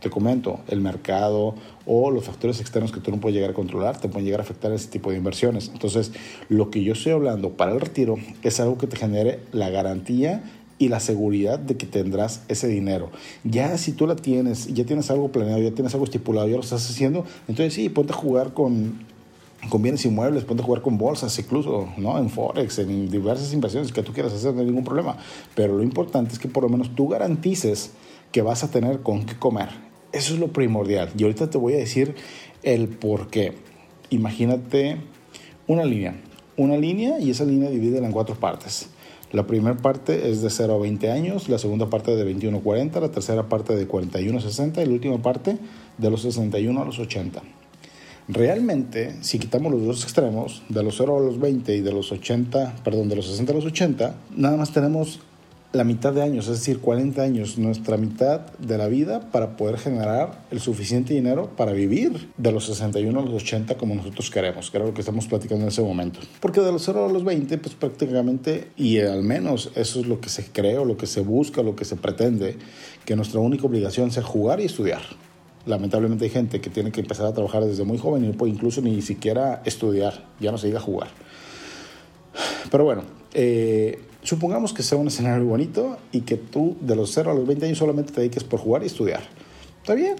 te, 0.00 0.10
comento, 0.10 0.60
el 0.66 0.80
mercado 0.80 1.54
o 1.86 2.10
los 2.10 2.24
factores 2.24 2.60
externos 2.60 2.90
que 2.90 2.98
tú 2.98 3.12
no 3.12 3.18
puedes 3.20 3.34
llegar 3.34 3.50
a 3.50 3.54
controlar 3.54 4.00
te 4.00 4.08
pueden 4.08 4.24
llegar 4.24 4.40
a 4.40 4.42
afectar 4.42 4.72
ese 4.72 4.88
tipo 4.88 5.10
de 5.10 5.18
inversiones. 5.18 5.70
Entonces, 5.72 6.10
lo 6.48 6.70
que 6.70 6.82
yo 6.82 6.94
estoy 6.94 7.12
hablando 7.12 7.50
para 7.50 7.72
el 7.72 7.80
retiro 7.80 8.16
es 8.42 8.58
algo 8.58 8.76
que 8.76 8.88
te 8.88 8.96
genere 8.96 9.38
la 9.52 9.70
garantía 9.70 10.42
y 10.78 10.88
la 10.88 11.00
seguridad 11.00 11.58
de 11.58 11.76
que 11.76 11.86
tendrás 11.86 12.42
ese 12.48 12.66
dinero. 12.66 13.10
Ya 13.44 13.78
si 13.78 13.92
tú 13.92 14.06
la 14.06 14.16
tienes, 14.16 14.72
ya 14.74 14.84
tienes 14.84 15.10
algo 15.10 15.30
planeado, 15.30 15.62
ya 15.62 15.70
tienes 15.70 15.94
algo 15.94 16.04
estipulado, 16.04 16.48
ya 16.48 16.56
lo 16.56 16.62
estás 16.62 16.90
haciendo, 16.90 17.24
entonces 17.48 17.72
sí, 17.72 17.88
ponte 17.88 18.12
a 18.12 18.16
jugar 18.16 18.52
con 18.52 18.98
con 19.68 19.82
bienes 19.82 20.04
inmuebles, 20.04 20.44
puedes 20.44 20.64
jugar 20.64 20.82
con 20.82 20.98
bolsas, 20.98 21.38
incluso 21.38 21.88
¿no? 21.96 22.18
en 22.18 22.30
Forex, 22.30 22.78
en 22.78 23.10
diversas 23.10 23.52
inversiones 23.52 23.92
que 23.92 24.02
tú 24.02 24.12
quieras 24.12 24.32
hacer, 24.32 24.54
no 24.54 24.60
hay 24.60 24.66
ningún 24.66 24.84
problema. 24.84 25.16
Pero 25.54 25.76
lo 25.76 25.82
importante 25.82 26.32
es 26.32 26.38
que 26.38 26.48
por 26.48 26.62
lo 26.62 26.68
menos 26.68 26.94
tú 26.94 27.08
garantices 27.08 27.92
que 28.32 28.42
vas 28.42 28.64
a 28.64 28.70
tener 28.70 29.00
con 29.00 29.24
qué 29.24 29.36
comer. 29.36 29.68
Eso 30.12 30.34
es 30.34 30.40
lo 30.40 30.48
primordial. 30.48 31.10
Y 31.16 31.22
ahorita 31.24 31.50
te 31.50 31.58
voy 31.58 31.74
a 31.74 31.78
decir 31.78 32.14
el 32.62 32.88
por 32.88 33.28
qué. 33.28 33.54
Imagínate 34.10 34.98
una 35.66 35.84
línea. 35.84 36.20
Una 36.56 36.76
línea 36.76 37.18
y 37.18 37.30
esa 37.30 37.44
línea 37.44 37.68
divide 37.68 37.98
en 37.98 38.12
cuatro 38.12 38.34
partes. 38.34 38.88
La 39.32 39.46
primera 39.46 39.76
parte 39.76 40.30
es 40.30 40.40
de 40.40 40.50
0 40.50 40.74
a 40.74 40.78
20 40.78 41.10
años, 41.10 41.48
la 41.48 41.58
segunda 41.58 41.90
parte 41.90 42.14
de 42.14 42.22
21 42.22 42.58
a 42.58 42.60
40, 42.60 43.00
la 43.00 43.10
tercera 43.10 43.48
parte 43.48 43.74
de 43.74 43.86
41 43.86 44.38
a 44.38 44.40
60 44.40 44.82
y 44.82 44.86
la 44.86 44.92
última 44.92 45.18
parte 45.20 45.58
de 45.98 46.10
los 46.10 46.22
61 46.22 46.80
a 46.80 46.84
los 46.84 46.98
80. 46.98 47.42
Realmente, 48.28 49.14
si 49.20 49.38
quitamos 49.38 49.70
los 49.70 49.84
dos 49.84 50.02
extremos, 50.02 50.62
de 50.68 50.82
los 50.82 50.96
0 50.96 51.18
a 51.18 51.20
los 51.20 51.38
20 51.38 51.76
y 51.76 51.80
de 51.80 51.92
los 51.92 52.10
80, 52.10 52.76
perdón, 52.82 53.08
de 53.08 53.16
los 53.16 53.26
60 53.26 53.52
a 53.52 53.54
los 53.54 53.64
80, 53.64 54.14
nada 54.36 54.56
más 54.56 54.72
tenemos 54.72 55.20
la 55.72 55.84
mitad 55.84 56.12
de 56.12 56.22
años, 56.22 56.48
es 56.48 56.58
decir, 56.58 56.80
40 56.80 57.22
años, 57.22 57.58
nuestra 57.58 57.96
mitad 57.96 58.40
de 58.58 58.78
la 58.78 58.88
vida 58.88 59.30
para 59.30 59.56
poder 59.56 59.78
generar 59.78 60.40
el 60.50 60.58
suficiente 60.60 61.14
dinero 61.14 61.50
para 61.56 61.72
vivir 61.72 62.30
de 62.36 62.50
los 62.50 62.66
61 62.66 63.20
a 63.20 63.22
los 63.22 63.42
80 63.42 63.76
como 63.76 63.94
nosotros 63.94 64.30
queremos, 64.30 64.70
que 64.70 64.78
era 64.78 64.86
lo 64.86 64.94
que 64.94 65.02
estamos 65.02 65.26
platicando 65.26 65.64
en 65.64 65.68
ese 65.68 65.82
momento. 65.82 66.18
Porque 66.40 66.60
de 66.60 66.72
los 66.72 66.82
0 66.84 67.06
a 67.08 67.12
los 67.12 67.24
20, 67.24 67.58
pues 67.58 67.74
prácticamente, 67.74 68.70
y 68.76 68.98
al 68.98 69.22
menos 69.22 69.70
eso 69.76 70.00
es 70.00 70.06
lo 70.06 70.20
que 70.20 70.30
se 70.30 70.46
cree 70.46 70.78
o 70.78 70.84
lo 70.84 70.96
que 70.96 71.06
se 71.06 71.20
busca, 71.20 71.62
lo 71.62 71.76
que 71.76 71.84
se 71.84 71.96
pretende, 71.96 72.56
que 73.04 73.14
nuestra 73.14 73.38
única 73.38 73.66
obligación 73.66 74.10
sea 74.10 74.22
jugar 74.22 74.60
y 74.60 74.64
estudiar 74.64 75.02
lamentablemente 75.66 76.24
hay 76.24 76.30
gente 76.30 76.60
que 76.60 76.70
tiene 76.70 76.92
que 76.92 77.00
empezar 77.00 77.26
a 77.26 77.32
trabajar 77.32 77.64
desde 77.64 77.84
muy 77.84 77.98
joven 77.98 78.24
y 78.24 78.28
no 78.28 78.34
puede 78.34 78.52
incluso 78.52 78.80
ni 78.80 79.02
siquiera 79.02 79.62
estudiar, 79.64 80.24
ya 80.40 80.52
no 80.52 80.58
se 80.58 80.68
diga 80.68 80.80
jugar. 80.80 81.08
Pero 82.70 82.84
bueno, 82.84 83.02
eh, 83.34 84.00
supongamos 84.22 84.72
que 84.72 84.82
sea 84.82 84.98
un 84.98 85.08
escenario 85.08 85.44
bonito 85.44 85.98
y 86.12 86.22
que 86.22 86.36
tú 86.36 86.76
de 86.80 86.96
los 86.96 87.12
0 87.12 87.32
a 87.32 87.34
los 87.34 87.46
20 87.46 87.66
años 87.66 87.78
solamente 87.78 88.12
te 88.12 88.20
dediques 88.20 88.44
por 88.44 88.60
jugar 88.60 88.82
y 88.82 88.86
estudiar. 88.86 89.22
¿Está 89.82 89.94
bien? 89.94 90.16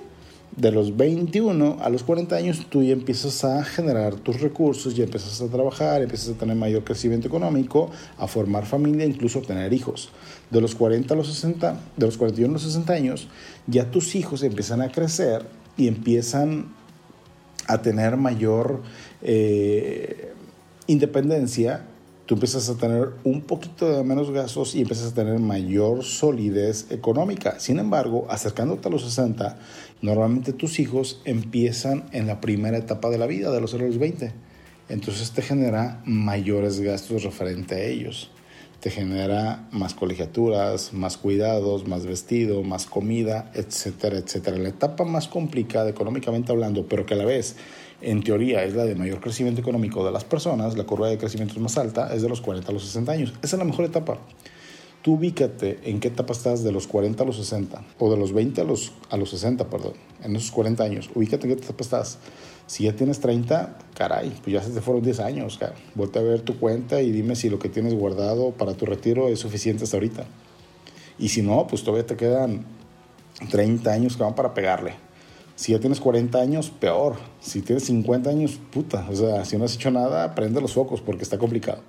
De 0.56 0.72
los 0.72 0.96
21 0.96 1.78
a 1.82 1.90
los 1.90 2.02
40 2.02 2.34
años 2.34 2.66
tú 2.70 2.82
ya 2.82 2.94
empiezas 2.94 3.44
a 3.44 3.62
generar 3.62 4.14
tus 4.14 4.40
recursos, 4.40 4.96
ya 4.96 5.04
empiezas 5.04 5.40
a 5.42 5.48
trabajar, 5.48 6.02
empiezas 6.02 6.34
a 6.34 6.38
tener 6.38 6.56
mayor 6.56 6.82
crecimiento 6.82 7.28
económico, 7.28 7.90
a 8.16 8.26
formar 8.26 8.64
familia, 8.64 9.04
incluso 9.04 9.42
tener 9.42 9.72
hijos. 9.72 10.10
De 10.50 10.60
los 10.60 10.74
40 10.74 11.12
a 11.12 11.16
los 11.16 11.28
60, 11.28 11.80
de 11.96 12.06
los 12.06 12.16
41 12.16 12.50
a 12.50 12.52
los 12.54 12.62
60 12.62 12.92
años, 12.92 13.28
ya 13.66 13.90
tus 13.90 14.14
hijos 14.14 14.42
empiezan 14.42 14.80
a 14.80 14.90
crecer 14.90 15.46
y 15.76 15.88
empiezan 15.88 16.74
a 17.66 17.82
tener 17.82 18.16
mayor 18.16 18.82
eh, 19.22 20.32
independencia 20.86 21.84
tú 22.26 22.34
empiezas 22.34 22.68
a 22.68 22.76
tener 22.76 23.10
un 23.22 23.42
poquito 23.42 23.88
de 23.88 24.02
menos 24.02 24.30
gastos 24.30 24.74
y 24.74 24.80
empiezas 24.80 25.12
a 25.12 25.14
tener 25.14 25.38
mayor 25.38 26.04
solidez 26.04 26.90
económica. 26.90 27.60
Sin 27.60 27.78
embargo, 27.78 28.26
acercándote 28.28 28.88
a 28.88 28.90
los 28.90 29.04
60, 29.04 29.58
normalmente 30.02 30.52
tus 30.52 30.80
hijos 30.80 31.22
empiezan 31.24 32.04
en 32.12 32.26
la 32.26 32.40
primera 32.40 32.76
etapa 32.76 33.10
de 33.10 33.18
la 33.18 33.26
vida, 33.26 33.52
de 33.52 33.60
los 33.60 33.70
0 33.70 33.84
a 33.84 33.86
los 33.88 33.98
20. 33.98 34.32
Entonces 34.88 35.30
te 35.30 35.42
genera 35.42 36.02
mayores 36.04 36.80
gastos 36.80 37.22
referente 37.22 37.76
a 37.76 37.84
ellos. 37.84 38.30
Te 38.80 38.90
genera 38.90 39.68
más 39.70 39.94
colegiaturas, 39.94 40.92
más 40.92 41.16
cuidados, 41.16 41.88
más 41.88 42.06
vestido, 42.06 42.62
más 42.62 42.86
comida, 42.86 43.50
etcétera, 43.54 44.18
etcétera. 44.18 44.58
La 44.58 44.68
etapa 44.68 45.04
más 45.04 45.28
complicada 45.28 45.88
económicamente 45.88 46.52
hablando, 46.52 46.86
pero 46.86 47.06
que 47.06 47.14
a 47.14 47.16
la 47.16 47.24
vez 47.24 47.56
en 48.00 48.22
teoría 48.22 48.64
es 48.64 48.74
la 48.74 48.84
de 48.84 48.94
mayor 48.94 49.20
crecimiento 49.20 49.60
económico 49.60 50.04
de 50.04 50.12
las 50.12 50.24
personas, 50.24 50.76
la 50.76 50.84
curva 50.84 51.08
de 51.08 51.18
crecimiento 51.18 51.54
es 51.54 51.60
más 51.60 51.78
alta, 51.78 52.12
es 52.14 52.22
de 52.22 52.28
los 52.28 52.40
40 52.40 52.68
a 52.68 52.72
los 52.72 52.84
60 52.84 53.12
años. 53.12 53.32
Esa 53.42 53.56
es 53.56 53.58
la 53.58 53.64
mejor 53.64 53.84
etapa. 53.84 54.18
Tú 55.02 55.14
ubícate 55.14 55.78
en 55.84 56.00
qué 56.00 56.08
etapa 56.08 56.32
estás 56.32 56.64
de 56.64 56.72
los 56.72 56.86
40 56.88 57.22
a 57.22 57.26
los 57.26 57.36
60, 57.36 57.80
o 57.98 58.10
de 58.10 58.16
los 58.16 58.32
20 58.32 58.60
a 58.60 58.64
los, 58.64 58.92
a 59.08 59.16
los 59.16 59.30
60, 59.30 59.70
perdón, 59.70 59.92
en 60.22 60.34
esos 60.34 60.50
40 60.50 60.82
años. 60.82 61.10
Ubícate 61.14 61.46
en 61.46 61.56
qué 61.56 61.62
etapa 61.62 61.82
estás. 61.82 62.18
Si 62.66 62.84
ya 62.84 62.92
tienes 62.92 63.20
30, 63.20 63.78
caray, 63.94 64.32
pues 64.42 64.52
ya 64.52 64.62
se 64.62 64.70
te 64.70 64.80
fueron 64.80 65.04
10 65.04 65.20
años. 65.20 65.58
Cara. 65.58 65.76
Vuelve 65.94 66.18
a 66.18 66.22
ver 66.22 66.40
tu 66.40 66.58
cuenta 66.58 67.00
y 67.00 67.12
dime 67.12 67.36
si 67.36 67.48
lo 67.48 67.60
que 67.60 67.68
tienes 67.68 67.94
guardado 67.94 68.50
para 68.50 68.74
tu 68.74 68.84
retiro 68.84 69.28
es 69.28 69.38
suficiente 69.38 69.84
hasta 69.84 69.96
ahorita. 69.96 70.24
Y 71.20 71.28
si 71.28 71.40
no, 71.40 71.66
pues 71.68 71.84
todavía 71.84 72.04
te 72.04 72.16
quedan 72.16 72.66
30 73.48 73.90
años 73.92 74.16
que 74.16 74.24
van 74.24 74.34
para 74.34 74.54
pegarle. 74.54 75.05
Si 75.56 75.72
ya 75.72 75.80
tienes 75.80 76.00
40 76.00 76.38
años, 76.38 76.70
peor. 76.70 77.16
Si 77.40 77.62
tienes 77.62 77.84
50 77.84 78.28
años, 78.28 78.60
puta. 78.70 79.06
O 79.10 79.16
sea, 79.16 79.44
si 79.46 79.56
no 79.56 79.64
has 79.64 79.74
hecho 79.74 79.90
nada, 79.90 80.34
prende 80.34 80.60
los 80.60 80.74
focos 80.74 81.00
porque 81.00 81.22
está 81.22 81.38
complicado. 81.38 81.80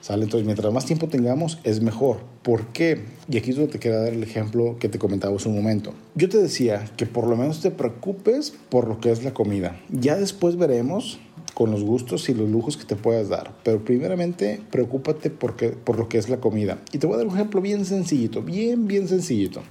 ¿Sale? 0.00 0.24
Entonces, 0.24 0.46
mientras 0.46 0.72
más 0.72 0.86
tiempo 0.86 1.08
tengamos, 1.08 1.58
es 1.64 1.82
mejor. 1.82 2.18
¿Por 2.42 2.66
qué? 2.68 3.04
Y 3.28 3.36
aquí 3.36 3.50
es 3.50 3.56
donde 3.56 3.72
te 3.72 3.78
quiero 3.78 4.02
dar 4.02 4.12
el 4.12 4.22
ejemplo 4.22 4.76
que 4.78 4.88
te 4.88 4.98
comentaba 4.98 5.36
hace 5.36 5.48
un 5.48 5.54
momento. 5.54 5.92
Yo 6.14 6.30
te 6.30 6.38
decía 6.38 6.90
que 6.96 7.04
por 7.04 7.26
lo 7.26 7.36
menos 7.36 7.60
te 7.60 7.70
preocupes 7.70 8.54
por 8.70 8.88
lo 8.88 9.00
que 9.00 9.10
es 9.10 9.22
la 9.22 9.34
comida. 9.34 9.78
Ya 9.90 10.16
después 10.16 10.56
veremos 10.56 11.18
con 11.52 11.70
los 11.70 11.84
gustos 11.84 12.28
y 12.30 12.34
los 12.34 12.48
lujos 12.48 12.78
que 12.78 12.84
te 12.84 12.96
puedas 12.96 13.28
dar. 13.28 13.52
Pero 13.64 13.84
primeramente, 13.84 14.60
preocúpate 14.70 15.28
porque, 15.28 15.70
por 15.70 15.98
lo 15.98 16.08
que 16.08 16.16
es 16.16 16.30
la 16.30 16.38
comida. 16.38 16.78
Y 16.92 16.98
te 16.98 17.06
voy 17.06 17.14
a 17.14 17.18
dar 17.18 17.26
un 17.26 17.34
ejemplo 17.34 17.60
bien 17.60 17.84
sencillito, 17.84 18.42
bien, 18.42 18.86
bien 18.86 19.08
sencillito. 19.08 19.62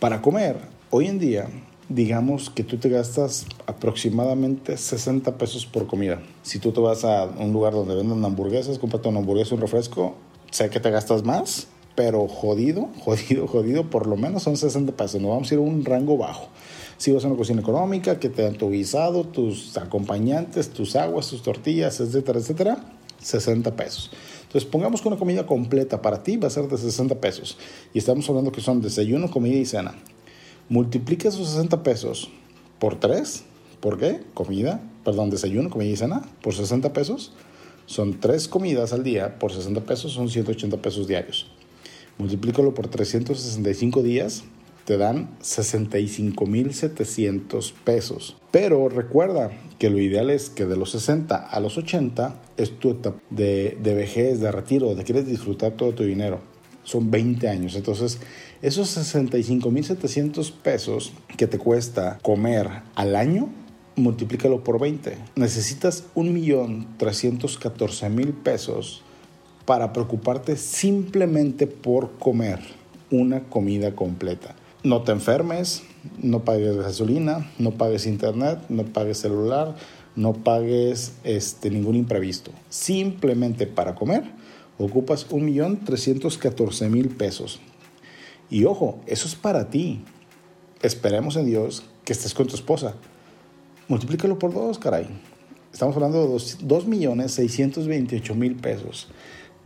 Para 0.00 0.22
comer, 0.22 0.56
hoy 0.90 1.06
en 1.06 1.18
día 1.18 1.48
digamos 1.88 2.50
que 2.50 2.64
tú 2.64 2.78
te 2.78 2.88
gastas 2.88 3.46
aproximadamente 3.66 4.76
60 4.76 5.38
pesos 5.38 5.66
por 5.66 5.86
comida. 5.86 6.20
Si 6.42 6.58
tú 6.58 6.72
te 6.72 6.80
vas 6.80 7.04
a 7.04 7.24
un 7.24 7.52
lugar 7.52 7.72
donde 7.72 7.94
venden 7.94 8.24
hamburguesas, 8.24 8.78
cómprate 8.78 9.08
una 9.08 9.20
hamburguesa, 9.20 9.54
un 9.54 9.60
refresco, 9.60 10.14
sé 10.50 10.68
que 10.70 10.80
te 10.80 10.90
gastas 10.90 11.24
más, 11.24 11.68
pero 11.94 12.26
jodido, 12.28 12.88
jodido, 13.04 13.46
jodido, 13.46 13.90
por 13.90 14.06
lo 14.06 14.16
menos 14.16 14.42
son 14.42 14.56
60 14.56 14.92
pesos. 14.92 15.20
No 15.20 15.28
vamos 15.28 15.50
a 15.50 15.54
ir 15.54 15.60
a 15.60 15.62
un 15.62 15.84
rango 15.84 16.16
bajo. 16.16 16.48
Si 16.98 17.12
vas 17.12 17.24
a 17.24 17.28
una 17.28 17.36
cocina 17.36 17.60
económica, 17.60 18.18
que 18.18 18.30
te 18.30 18.42
dan 18.42 18.54
tu 18.54 18.70
guisado, 18.70 19.24
tus 19.24 19.76
acompañantes, 19.76 20.70
tus 20.70 20.96
aguas, 20.96 21.28
tus 21.28 21.42
tortillas, 21.42 22.00
etcétera, 22.00 22.38
etcétera, 22.38 22.84
60 23.20 23.76
pesos. 23.76 24.10
Entonces, 24.42 24.64
pongamos 24.64 25.02
que 25.02 25.08
una 25.08 25.18
comida 25.18 25.46
completa 25.46 26.00
para 26.00 26.22
ti 26.22 26.36
va 26.38 26.46
a 26.46 26.50
ser 26.50 26.68
de 26.68 26.78
60 26.78 27.16
pesos. 27.16 27.58
Y 27.92 27.98
estamos 27.98 28.28
hablando 28.30 28.50
que 28.50 28.62
son 28.62 28.80
desayuno, 28.80 29.30
comida 29.30 29.56
y 29.56 29.66
cena 29.66 29.94
multiplica 30.68 31.28
esos 31.28 31.48
60 31.50 31.82
pesos 31.82 32.30
por 32.78 33.00
3, 33.00 33.44
¿por 33.80 33.98
qué? 33.98 34.20
Comida, 34.34 34.82
perdón, 35.04 35.30
desayuno, 35.30 35.70
comida 35.70 35.90
y 35.90 35.96
cena, 35.96 36.22
por 36.42 36.54
60 36.54 36.92
pesos. 36.92 37.32
Son 37.86 38.18
3 38.18 38.48
comidas 38.48 38.92
al 38.92 39.04
día, 39.04 39.38
por 39.38 39.52
60 39.52 39.82
pesos 39.82 40.12
son 40.12 40.28
180 40.28 40.76
pesos 40.78 41.06
diarios. 41.06 41.46
multiplícalo 42.18 42.74
por 42.74 42.88
365 42.88 44.02
días, 44.02 44.42
te 44.86 44.96
dan 44.96 45.36
65.700 45.42 47.74
pesos. 47.84 48.38
Pero 48.50 48.88
recuerda 48.88 49.50
que 49.78 49.90
lo 49.90 49.98
ideal 49.98 50.30
es 50.30 50.48
que 50.48 50.64
de 50.64 50.76
los 50.76 50.92
60 50.92 51.36
a 51.36 51.60
los 51.60 51.76
80 51.76 52.40
es 52.56 52.78
tu 52.78 52.92
etapa 52.92 53.20
de, 53.30 53.76
de 53.82 53.94
vejez, 53.94 54.40
de 54.40 54.50
retiro, 54.52 54.94
de 54.94 55.04
quieres 55.04 55.26
disfrutar 55.26 55.72
todo 55.72 55.92
tu 55.92 56.04
dinero. 56.04 56.40
Son 56.84 57.10
20 57.10 57.46
años. 57.48 57.74
Entonces, 57.74 58.20
esos 58.62 58.96
65.700 58.96 60.52
pesos 60.52 61.12
que 61.36 61.46
te 61.46 61.58
cuesta 61.58 62.18
comer 62.22 62.68
al 62.94 63.16
año, 63.16 63.50
multiplícalo 63.96 64.64
por 64.64 64.80
20. 64.80 65.18
Necesitas 65.36 66.04
1.314.000 66.14 68.32
pesos 68.34 69.02
para 69.64 69.92
preocuparte 69.92 70.56
simplemente 70.56 71.66
por 71.66 72.18
comer 72.18 72.60
una 73.10 73.44
comida 73.44 73.94
completa. 73.94 74.54
No 74.84 75.02
te 75.02 75.12
enfermes, 75.12 75.82
no 76.22 76.44
pagues 76.44 76.76
gasolina, 76.76 77.50
no 77.58 77.72
pagues 77.72 78.06
internet, 78.06 78.60
no 78.68 78.84
pagues 78.84 79.18
celular, 79.18 79.74
no 80.14 80.32
pagues 80.32 81.14
este, 81.24 81.70
ningún 81.70 81.96
imprevisto. 81.96 82.52
Simplemente 82.68 83.66
para 83.66 83.94
comer 83.94 84.24
ocupas 84.78 85.28
1.314.000 85.28 87.16
pesos. 87.16 87.60
Y 88.50 88.64
ojo, 88.64 89.00
eso 89.06 89.26
es 89.26 89.34
para 89.34 89.70
ti. 89.70 90.04
Esperemos 90.82 91.36
en 91.36 91.46
Dios 91.46 91.84
que 92.04 92.12
estés 92.12 92.34
con 92.34 92.46
tu 92.46 92.54
esposa. 92.54 92.94
Multiplícalo 93.88 94.38
por 94.38 94.52
dos, 94.52 94.78
caray. 94.78 95.06
Estamos 95.72 95.96
hablando 95.96 96.22
de 96.22 96.28
2.628.000 96.34 98.60
pesos. 98.60 99.08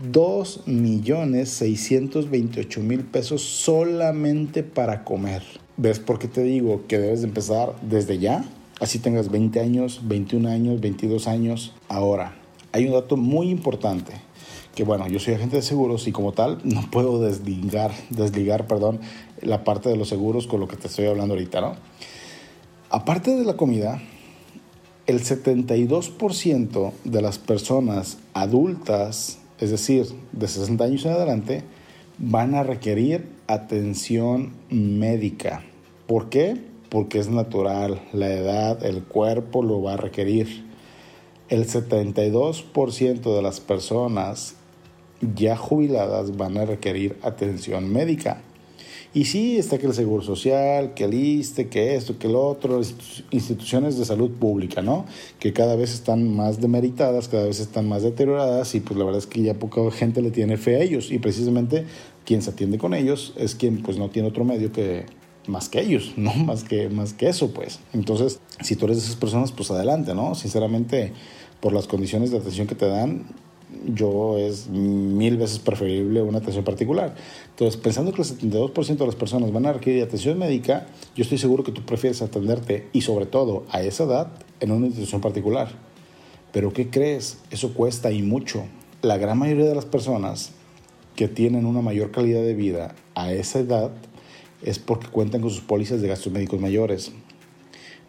2 0.00 0.66
millones 0.66 1.50
628 1.50 2.80
mil 2.80 3.04
pesos 3.04 3.42
solamente 3.42 4.62
para 4.62 5.04
comer. 5.04 5.42
¿Ves 5.76 5.98
por 5.98 6.18
qué 6.18 6.26
te 6.26 6.42
digo 6.42 6.86
que 6.88 6.98
debes 6.98 7.20
de 7.20 7.28
empezar 7.28 7.76
desde 7.82 8.18
ya? 8.18 8.44
Así 8.80 8.98
tengas 8.98 9.30
20 9.30 9.60
años, 9.60 10.00
21 10.04 10.48
años, 10.48 10.80
22 10.80 11.28
años. 11.28 11.74
Ahora, 11.88 12.34
hay 12.72 12.86
un 12.86 12.92
dato 12.92 13.18
muy 13.18 13.50
importante 13.50 14.12
que 14.74 14.84
bueno, 14.84 15.08
yo 15.08 15.18
soy 15.18 15.34
agente 15.34 15.56
de 15.56 15.62
seguros 15.62 16.06
y 16.06 16.12
como 16.12 16.32
tal 16.32 16.60
no 16.64 16.88
puedo 16.90 17.20
desligar, 17.20 17.92
desligar, 18.10 18.66
perdón, 18.66 19.00
la 19.42 19.64
parte 19.64 19.88
de 19.88 19.96
los 19.96 20.08
seguros 20.08 20.46
con 20.46 20.60
lo 20.60 20.68
que 20.68 20.76
te 20.76 20.86
estoy 20.86 21.06
hablando 21.06 21.34
ahorita, 21.34 21.60
¿no? 21.60 21.74
Aparte 22.90 23.36
de 23.36 23.44
la 23.44 23.54
comida, 23.54 24.00
el 25.06 25.20
72% 25.20 26.92
de 27.04 27.22
las 27.22 27.38
personas 27.38 28.18
adultas 28.34 29.40
es 29.60 29.70
decir, 29.70 30.06
de 30.32 30.48
60 30.48 30.84
años 30.84 31.04
en 31.04 31.12
adelante, 31.12 31.62
van 32.18 32.54
a 32.54 32.62
requerir 32.62 33.28
atención 33.46 34.54
médica. 34.70 35.62
¿Por 36.06 36.30
qué? 36.30 36.56
Porque 36.88 37.18
es 37.18 37.28
natural, 37.28 38.00
la 38.12 38.32
edad, 38.32 38.84
el 38.84 39.04
cuerpo 39.04 39.62
lo 39.62 39.82
va 39.82 39.94
a 39.94 39.96
requerir. 39.96 40.64
El 41.50 41.66
72% 41.66 43.34
de 43.34 43.42
las 43.42 43.60
personas 43.60 44.56
ya 45.36 45.56
jubiladas 45.56 46.36
van 46.36 46.56
a 46.58 46.64
requerir 46.64 47.16
atención 47.22 47.92
médica. 47.92 48.42
Y 49.12 49.24
sí, 49.24 49.58
está 49.58 49.78
que 49.78 49.86
el 49.86 49.94
Seguro 49.94 50.22
Social, 50.22 50.94
que 50.94 51.04
el 51.04 51.14
ISTE, 51.14 51.68
que 51.68 51.96
esto, 51.96 52.16
que 52.16 52.28
el 52.28 52.36
otro, 52.36 52.80
instituciones 53.32 53.98
de 53.98 54.04
salud 54.04 54.30
pública, 54.30 54.82
¿no? 54.82 55.04
Que 55.40 55.52
cada 55.52 55.74
vez 55.74 55.92
están 55.92 56.32
más 56.36 56.60
demeritadas, 56.60 57.26
cada 57.26 57.44
vez 57.44 57.58
están 57.58 57.88
más 57.88 58.04
deterioradas 58.04 58.72
y 58.76 58.80
pues 58.80 58.96
la 58.96 59.04
verdad 59.04 59.18
es 59.18 59.26
que 59.26 59.42
ya 59.42 59.54
poca 59.54 59.90
gente 59.90 60.22
le 60.22 60.30
tiene 60.30 60.56
fe 60.56 60.76
a 60.76 60.80
ellos 60.80 61.10
y 61.10 61.18
precisamente 61.18 61.86
quien 62.24 62.40
se 62.40 62.50
atiende 62.50 62.78
con 62.78 62.94
ellos 62.94 63.34
es 63.36 63.56
quien 63.56 63.82
pues 63.82 63.98
no 63.98 64.10
tiene 64.10 64.28
otro 64.28 64.44
medio 64.44 64.70
que 64.70 65.06
más 65.48 65.68
que 65.68 65.80
ellos, 65.80 66.12
¿no? 66.16 66.32
Más 66.32 66.62
que, 66.62 66.88
más 66.88 67.12
que 67.12 67.28
eso, 67.28 67.50
pues. 67.50 67.80
Entonces, 67.92 68.38
si 68.60 68.76
tú 68.76 68.84
eres 68.84 68.98
de 68.98 69.04
esas 69.04 69.16
personas, 69.16 69.50
pues 69.50 69.72
adelante, 69.72 70.14
¿no? 70.14 70.36
Sinceramente, 70.36 71.12
por 71.60 71.72
las 71.72 71.88
condiciones 71.88 72.30
de 72.30 72.38
atención 72.38 72.68
que 72.68 72.76
te 72.76 72.86
dan, 72.86 73.26
yo 73.86 74.38
es 74.38 74.68
mil 74.68 75.36
veces 75.36 75.58
preferible 75.58 76.22
una 76.22 76.38
atención 76.38 76.64
particular. 76.64 77.14
Entonces, 77.50 77.80
pensando 77.80 78.12
que 78.12 78.22
el 78.22 78.28
72% 78.28 78.96
de 78.96 79.06
las 79.06 79.14
personas 79.14 79.52
van 79.52 79.66
a 79.66 79.72
requerir 79.72 80.02
atención 80.02 80.38
médica, 80.38 80.86
yo 81.14 81.22
estoy 81.22 81.38
seguro 81.38 81.64
que 81.64 81.72
tú 81.72 81.82
prefieres 81.82 82.22
atenderte 82.22 82.88
y 82.92 83.02
sobre 83.02 83.26
todo 83.26 83.64
a 83.70 83.82
esa 83.82 84.04
edad 84.04 84.32
en 84.60 84.72
una 84.72 84.86
institución 84.86 85.20
particular. 85.20 85.68
Pero 86.52 86.72
¿qué 86.72 86.90
crees? 86.90 87.38
Eso 87.50 87.74
cuesta 87.74 88.10
y 88.10 88.22
mucho. 88.22 88.64
La 89.02 89.16
gran 89.16 89.38
mayoría 89.38 89.66
de 89.66 89.74
las 89.74 89.86
personas 89.86 90.52
que 91.16 91.28
tienen 91.28 91.66
una 91.66 91.80
mayor 91.80 92.10
calidad 92.10 92.42
de 92.42 92.54
vida 92.54 92.94
a 93.14 93.32
esa 93.32 93.60
edad 93.60 93.92
es 94.62 94.78
porque 94.78 95.08
cuentan 95.08 95.40
con 95.40 95.50
sus 95.50 95.60
pólizas 95.60 96.00
de 96.00 96.08
gastos 96.08 96.32
médicos 96.32 96.60
mayores. 96.60 97.12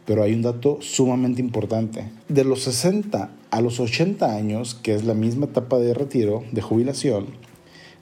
Pero 0.05 0.23
hay 0.23 0.33
un 0.33 0.41
dato 0.41 0.79
sumamente 0.81 1.41
importante. 1.41 2.09
De 2.27 2.43
los 2.43 2.63
60 2.63 3.29
a 3.51 3.61
los 3.61 3.79
80 3.79 4.35
años, 4.35 4.75
que 4.75 4.95
es 4.95 5.03
la 5.03 5.13
misma 5.13 5.45
etapa 5.45 5.77
de 5.77 5.93
retiro, 5.93 6.43
de 6.51 6.61
jubilación, 6.61 7.27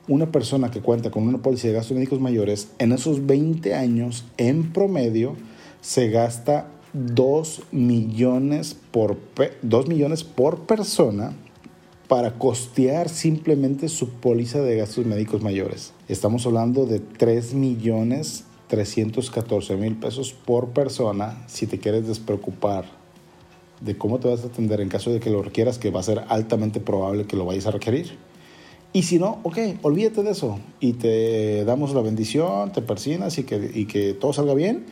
una 0.08 0.32
persona 0.32 0.72
que 0.72 0.82
cuenta 0.82 1.12
con 1.12 1.28
una 1.28 1.40
póliza 1.40 1.68
de 1.68 1.74
gastos 1.74 1.96
médicos 1.96 2.20
mayores, 2.20 2.70
en 2.80 2.92
esos 2.92 3.26
20 3.26 3.76
años, 3.76 4.26
en 4.38 4.72
promedio, 4.72 5.36
se 5.82 6.10
gasta 6.10 6.72
2 6.94 7.64
millones 7.72 8.76
por, 8.92 9.18
2 9.62 9.88
millones 9.88 10.24
por 10.24 10.62
persona 10.62 11.34
para 12.08 12.40
costear 12.40 13.08
simplemente 13.08 13.88
su 13.88 14.10
póliza 14.10 14.62
de 14.62 14.78
gastos 14.78 15.06
médicos 15.06 15.44
mayores. 15.44 15.94
Estamos 16.08 16.46
hablando 16.48 16.88
de 16.88 17.00
3 17.00 17.54
millones 17.54 18.46
314 18.70 19.76
mil 19.76 19.96
pesos 19.96 20.32
por 20.34 20.70
persona 20.70 21.44
si 21.48 21.68
te 21.68 21.80
quieres 21.80 22.08
despreocupar 22.08 22.86
de 23.82 23.98
cómo 23.98 24.20
te 24.20 24.30
vas 24.30 24.44
a 24.44 24.48
atender 24.48 24.80
en 24.80 24.90
caso 24.90 25.12
de 25.12 25.20
que 25.20 25.30
lo 25.30 25.42
requieras, 25.42 25.78
que 25.78 25.90
va 25.90 26.00
a 26.00 26.04
ser 26.04 26.24
altamente 26.30 26.80
probable 26.80 27.26
que 27.26 27.36
lo 27.36 27.46
vayas 27.46 27.66
a 27.66 27.72
requerir. 27.72 28.18
Y 28.94 29.04
si 29.04 29.20
no, 29.20 29.40
ok, 29.44 29.58
olvídate 29.82 30.24
de 30.24 30.32
eso 30.32 30.60
y 30.80 30.94
te 30.94 31.64
damos 31.66 31.94
la 31.94 32.02
bendición, 32.02 32.72
te 32.72 32.82
persinas 32.82 33.38
y 33.38 33.44
que, 33.44 33.72
y 33.74 33.86
que 33.86 34.14
todo 34.14 34.34
salga 34.34 34.54
bien 34.54 34.86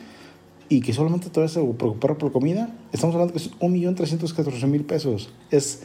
y 0.68 0.80
que 0.80 0.92
solamente 0.92 1.30
te 1.30 1.40
vas 1.40 1.56
a 1.56 1.60
preocupar 1.60 2.18
por 2.18 2.32
comida. 2.32 2.76
Estamos 2.92 3.14
hablando 3.14 3.32
que 3.32 3.38
es 3.38 3.50
1.314.000 3.58 4.84
pesos. 4.86 5.30
Es 5.50 5.82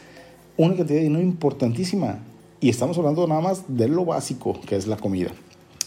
una 0.58 0.76
cantidad 0.76 1.00
de 1.00 1.06
dinero 1.06 1.24
importantísima. 1.24 2.20
Y 2.60 2.70
estamos 2.70 2.98
hablando 2.98 3.28
nada 3.28 3.42
más 3.42 3.64
de 3.68 3.88
lo 3.88 4.06
básico, 4.06 4.60
que 4.62 4.76
es 4.76 4.88
la 4.88 4.98
comida. 4.98 5.32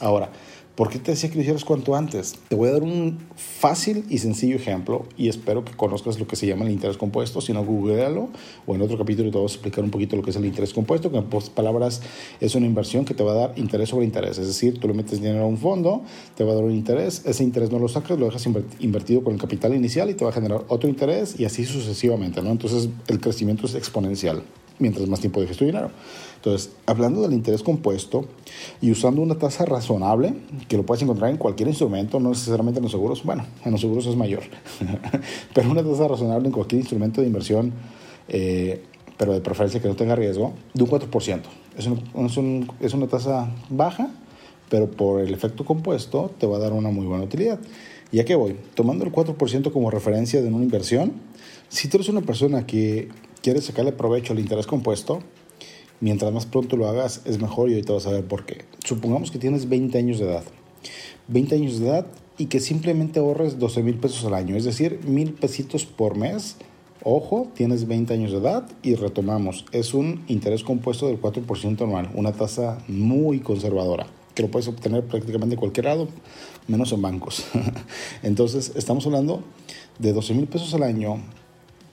Ahora, 0.01 0.31
¿Por 0.77 0.91
qué 0.91 0.99
te 0.99 1.12
decía 1.12 1.31
que 1.31 1.37
lo 1.37 1.41
hicieras 1.41 1.65
cuanto 1.65 1.97
antes? 1.97 2.35
Te 2.49 2.55
voy 2.55 2.69
a 2.69 2.73
dar 2.73 2.83
un 2.83 3.17
fácil 3.35 4.05
y 4.11 4.19
sencillo 4.19 4.57
ejemplo 4.57 5.07
y 5.17 5.31
espero 5.31 5.65
que 5.65 5.73
conozcas 5.73 6.21
lo 6.21 6.27
que 6.27 6.37
se 6.37 6.47
llama 6.47 6.67
el 6.67 6.71
interés 6.71 6.99
compuesto. 6.99 7.41
Si 7.41 7.55
no, 7.55 7.65
googlealo 7.65 8.29
o 8.67 8.75
en 8.75 8.83
otro 8.83 8.99
capítulo 8.99 9.31
te 9.31 9.39
voy 9.39 9.45
a 9.45 9.47
explicar 9.47 9.83
un 9.83 9.91
poquito 9.91 10.17
lo 10.17 10.23
que 10.23 10.29
es 10.29 10.37
el 10.37 10.45
interés 10.45 10.75
compuesto, 10.75 11.11
que 11.11 11.17
en 11.17 11.25
palabras 11.55 12.03
es 12.43 12.55
una 12.57 12.67
inversión 12.67 13.07
que 13.07 13.15
te 13.15 13.23
va 13.23 13.33
a 13.33 13.35
dar 13.37 13.53
interés 13.57 13.89
sobre 13.89 14.05
interés. 14.05 14.37
Es 14.37 14.49
decir, 14.49 14.79
tú 14.79 14.87
le 14.87 14.93
metes 14.93 15.19
dinero 15.23 15.45
a 15.45 15.47
un 15.47 15.57
fondo, 15.57 16.03
te 16.35 16.45
va 16.45 16.53
a 16.53 16.57
dar 16.57 16.65
un 16.65 16.75
interés, 16.75 17.23
ese 17.25 17.43
interés 17.43 17.73
no 17.73 17.79
lo 17.79 17.89
sacas, 17.89 18.19
lo 18.19 18.27
dejas 18.27 18.47
invertido 18.79 19.25
con 19.25 19.33
el 19.33 19.41
capital 19.41 19.75
inicial 19.75 20.11
y 20.11 20.15
te 20.15 20.25
va 20.25 20.31
a 20.31 20.35
generar 20.35 20.62
otro 20.69 20.91
interés 20.91 21.41
y 21.41 21.47
así 21.47 21.65
sucesivamente. 21.65 22.41
Entonces 22.41 22.91
el 23.09 23.19
crecimiento 23.19 23.65
es 23.65 23.77
exponencial 23.77 24.43
mientras 24.79 25.09
más 25.09 25.21
tiempo 25.21 25.41
dejes 25.41 25.57
tu 25.57 25.65
dinero. 25.65 25.91
Entonces, 26.37 26.73
hablando 26.87 27.23
del 27.23 27.33
interés 27.33 27.62
compuesto 27.62 28.27
y 28.81 28.91
usando 28.91 29.21
una 29.21 29.37
tasa 29.37 29.65
razonable, 29.65 30.35
que 30.69 30.77
lo 30.77 30.85
puedes 30.85 31.03
encontrar 31.03 31.31
en 31.31 31.39
cualquier 31.39 31.69
instrumento, 31.69 32.21
no 32.21 32.29
necesariamente 32.31 32.79
en 32.79 32.85
los 32.85 32.93
seguros, 32.93 33.25
bueno, 33.25 33.45
en 33.65 33.73
los 33.73 33.81
seguros 33.81 34.07
es 34.07 34.17
mayor, 34.17 34.43
pero 35.55 35.71
una 35.71 35.83
tasa 35.83 36.07
razonable 36.07 36.47
en 36.47 36.53
cualquier 36.53 36.81
instrumento 36.81 37.21
de 37.21 37.27
inversión, 37.27 37.73
eh, 38.29 38.83
pero 39.17 39.33
de 39.33 39.41
preferencia 39.41 39.81
que 39.81 39.89
no 39.89 39.97
tenga 39.97 40.15
riesgo, 40.15 40.53
de 40.75 40.85
un 40.85 40.91
4%. 40.91 41.41
Es, 41.77 41.87
un, 42.37 42.71
es 42.81 42.95
una 42.95 43.07
tasa 43.07 43.51
baja, 43.69 44.11
pero 44.69 44.91
por 44.91 45.21
el 45.21 45.33
efecto 45.35 45.65
compuesto 45.65 46.31
te 46.39 46.47
va 46.47 46.57
a 46.57 46.61
dar 46.61 46.73
una 46.73 46.91
muy 46.91 47.07
buena 47.07 47.25
utilidad. 47.25 47.59
¿Y 48.12 48.21
a 48.21 48.25
qué 48.25 48.35
voy? 48.35 48.57
Tomando 48.75 49.05
el 49.05 49.12
4% 49.12 49.73
como 49.73 49.91
referencia 49.91 50.41
de 50.41 50.49
una 50.49 50.62
inversión, 50.62 51.12
si 51.69 51.89
tú 51.89 51.97
eres 51.97 52.09
una 52.09 52.21
persona 52.21 52.67
que 52.67 53.09
quieres 53.47 53.67
sacarle 53.67 53.93
provecho 53.93 54.33
al 54.33 54.41
interés 54.41 54.67
compuesto, 54.67 55.21
mientras 56.01 56.33
más 56.33 56.47
pronto 56.47 56.77
lo 56.77 56.89
hagas 56.89 57.21
es 57.27 57.41
mejor 57.41 57.71
y 57.71 57.75
ahorita 57.75 57.93
vas 57.93 58.07
a 58.09 58.11
ver 58.11 58.25
por 58.25 58.45
qué. 58.45 58.65
Supongamos 58.85 59.31
que 59.31 59.39
tienes 59.39 59.69
20 59.69 59.97
años 59.97 60.19
de 60.19 60.25
edad. 60.25 60.43
20 61.29 61.55
años 61.55 61.79
de 61.79 61.87
edad 61.87 62.07
y 62.39 62.47
que 62.47 62.59
simplemente 62.59 63.21
ahorres 63.21 63.61
12 63.61 63.85
mil 63.85 63.99
pesos 63.99 64.25
al 64.25 64.35
año, 64.35 64.57
es 64.57 64.65
decir, 64.65 64.99
mil 65.07 65.33
pesitos 65.33 65.87
por 65.87 66.17
mes. 66.17 66.57
Ojo, 67.05 67.47
tienes 67.55 67.87
20 67.87 68.15
años 68.15 68.33
de 68.33 68.39
edad 68.39 68.69
y 68.83 68.97
retomamos. 68.97 69.65
Es 69.71 69.95
un 69.95 70.25
interés 70.27 70.65
compuesto 70.65 71.07
del 71.07 71.21
4% 71.21 71.83
anual, 71.83 72.11
una 72.15 72.33
tasa 72.33 72.79
muy 72.89 73.39
conservadora 73.39 74.09
que 74.35 74.43
lo 74.43 74.51
puedes 74.51 74.67
obtener 74.67 75.05
prácticamente 75.05 75.55
en 75.55 75.61
cualquier 75.61 75.87
lado, 75.87 76.09
menos 76.67 76.91
en 76.91 77.01
bancos. 77.01 77.47
Entonces, 78.25 78.73
estamos 78.75 79.07
hablando 79.07 79.45
de 80.01 80.13
12 80.13 80.35
mil 80.35 80.49
pesos 80.49 80.75
al 80.75 80.83
año 80.83 81.23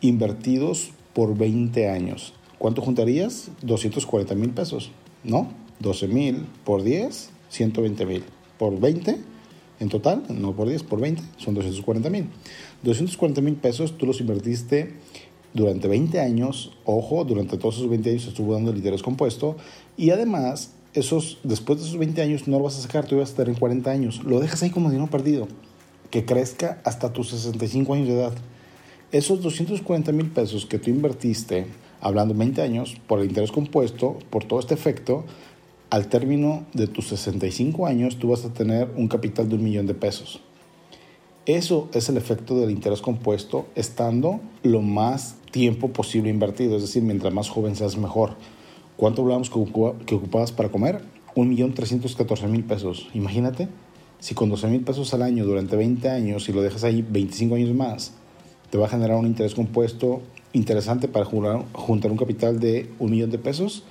invertidos 0.02 0.94
por 1.13 1.38
20 1.38 1.89
años. 1.89 2.34
¿Cuánto 2.58 2.82
juntarías? 2.82 3.52
240 3.62 4.36
mil 4.36 4.52
pesos, 4.52 4.91
¿no? 5.23 5.49
12 5.80 6.08
mil 6.08 6.45
por 6.63 6.84
10 6.84 7.30
120 7.49 8.06
mil. 8.06 8.23
Por 8.58 8.80
20 8.80 9.17
en 9.80 9.89
total, 9.89 10.23
no 10.30 10.54
por 10.54 10.69
10, 10.69 10.84
por 10.84 10.99
20, 10.99 11.21
son 11.38 11.56
240 11.56 12.10
mil. 12.10 12.30
240 12.84 13.41
mil 13.41 13.56
pesos 13.56 13.97
tú 13.97 14.06
los 14.06 14.21
invertiste 14.21 14.93
durante 15.54 15.88
20 15.88 16.19
años, 16.19 16.71
ojo, 16.86 17.23
durante 17.26 17.58
todos 17.58 17.76
esos 17.76 17.89
20 17.89 18.10
años 18.10 18.28
estuvo 18.28 18.54
dando 18.54 18.71
el 18.71 18.78
interés 18.78 19.04
compuesto 19.04 19.56
y 19.97 20.10
además 20.10 20.71
esos, 20.93 21.39
después 21.43 21.80
de 21.80 21.86
esos 21.86 21.97
20 21.97 22.21
años 22.21 22.47
no 22.47 22.58
lo 22.58 22.63
vas 22.63 22.78
a 22.78 22.82
sacar, 22.82 23.06
tú 23.06 23.17
vas 23.17 23.30
a 23.30 23.32
estar 23.32 23.49
en 23.49 23.56
40 23.56 23.91
años, 23.91 24.23
lo 24.23 24.39
dejas 24.39 24.63
ahí 24.63 24.69
como 24.69 24.89
dinero 24.89 25.10
perdido, 25.10 25.47
que 26.10 26.26
crezca 26.26 26.82
hasta 26.84 27.13
tus 27.13 27.30
65 27.30 27.93
años 27.93 28.08
de 28.08 28.13
edad. 28.15 28.34
Esos 29.13 29.43
240 29.43 30.12
mil 30.12 30.32
pesos 30.32 30.65
que 30.65 30.80
tú 30.80 30.89
invertiste, 30.89 31.67
hablando 32.02 32.34
20 32.34 32.63
años, 32.63 32.97
por 33.06 33.19
el 33.19 33.28
interés 33.28 33.52
compuesto, 33.52 34.17
por 34.32 34.43
todo 34.43 34.60
este 34.60 34.73
efecto, 34.73 35.23
al 35.91 36.08
término 36.08 36.65
de 36.73 36.88
tus 36.88 37.10
65 37.10 37.86
años 37.86 38.17
tú 38.17 38.30
vas 38.30 38.43
a 38.43 38.52
tener 38.52 38.89
un 38.97 39.08
capital 39.08 39.47
de 39.47 39.54
un 39.54 39.63
millón 39.63 39.86
de 39.86 39.93
pesos. 39.93 40.41
Eso 41.45 41.89
es 41.93 42.10
el 42.10 42.17
efecto 42.17 42.60
del 42.60 42.71
interés 42.71 43.02
compuesto 43.02 43.67
estando 43.76 44.39
lo 44.63 44.82
más 44.82 45.36
tiempo 45.52 45.89
posible 45.89 46.32
invertido, 46.32 46.76
es 46.78 46.82
decir, 46.82 47.04
mientras 47.04 47.32
más 47.32 47.49
joven 47.49 47.76
seas 47.76 47.97
mejor. 47.97 48.36
¿Cuánto 48.97 49.21
hablamos 49.21 49.52
que 49.52 50.15
ocupabas 50.15 50.52
para 50.52 50.69
comer? 50.69 51.04
Un 51.36 51.49
millón 51.49 51.76
trescientos 51.76 52.15
catorce 52.15 52.47
mil 52.47 52.63
pesos. 52.63 53.10
Imagínate, 53.13 53.67
si 54.19 54.34
con 54.34 54.49
12 54.49 54.69
mil 54.69 54.82
pesos 54.82 55.13
al 55.13 55.21
año 55.21 55.45
durante 55.45 55.76
20 55.76 56.10
años 56.10 56.49
y 56.49 56.52
lo 56.52 56.63
dejas 56.63 56.84
ahí 56.84 57.06
25 57.08 57.54
años 57.54 57.76
más, 57.76 58.13
te 58.73 58.79
va 58.79 58.88
a 58.88 58.89
generar 58.89 59.17
un 59.17 59.27
interés 59.27 59.53
compuesto 59.53 60.23
interesante 60.51 61.07
para 61.07 61.25
juntar 61.25 62.12
un 62.12 62.17
capital 62.17 62.59
de 62.59 62.89
un 62.97 63.12
millón 63.12 63.29
de 63.29 63.38
pesos 63.38 63.83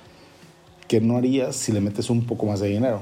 que 0.89 0.99
no 0.99 1.15
harías 1.15 1.55
si 1.55 1.71
le 1.71 1.79
metes 1.79 2.09
un 2.09 2.25
poco 2.25 2.47
más 2.47 2.59
de 2.59 2.67
dinero. 2.67 2.99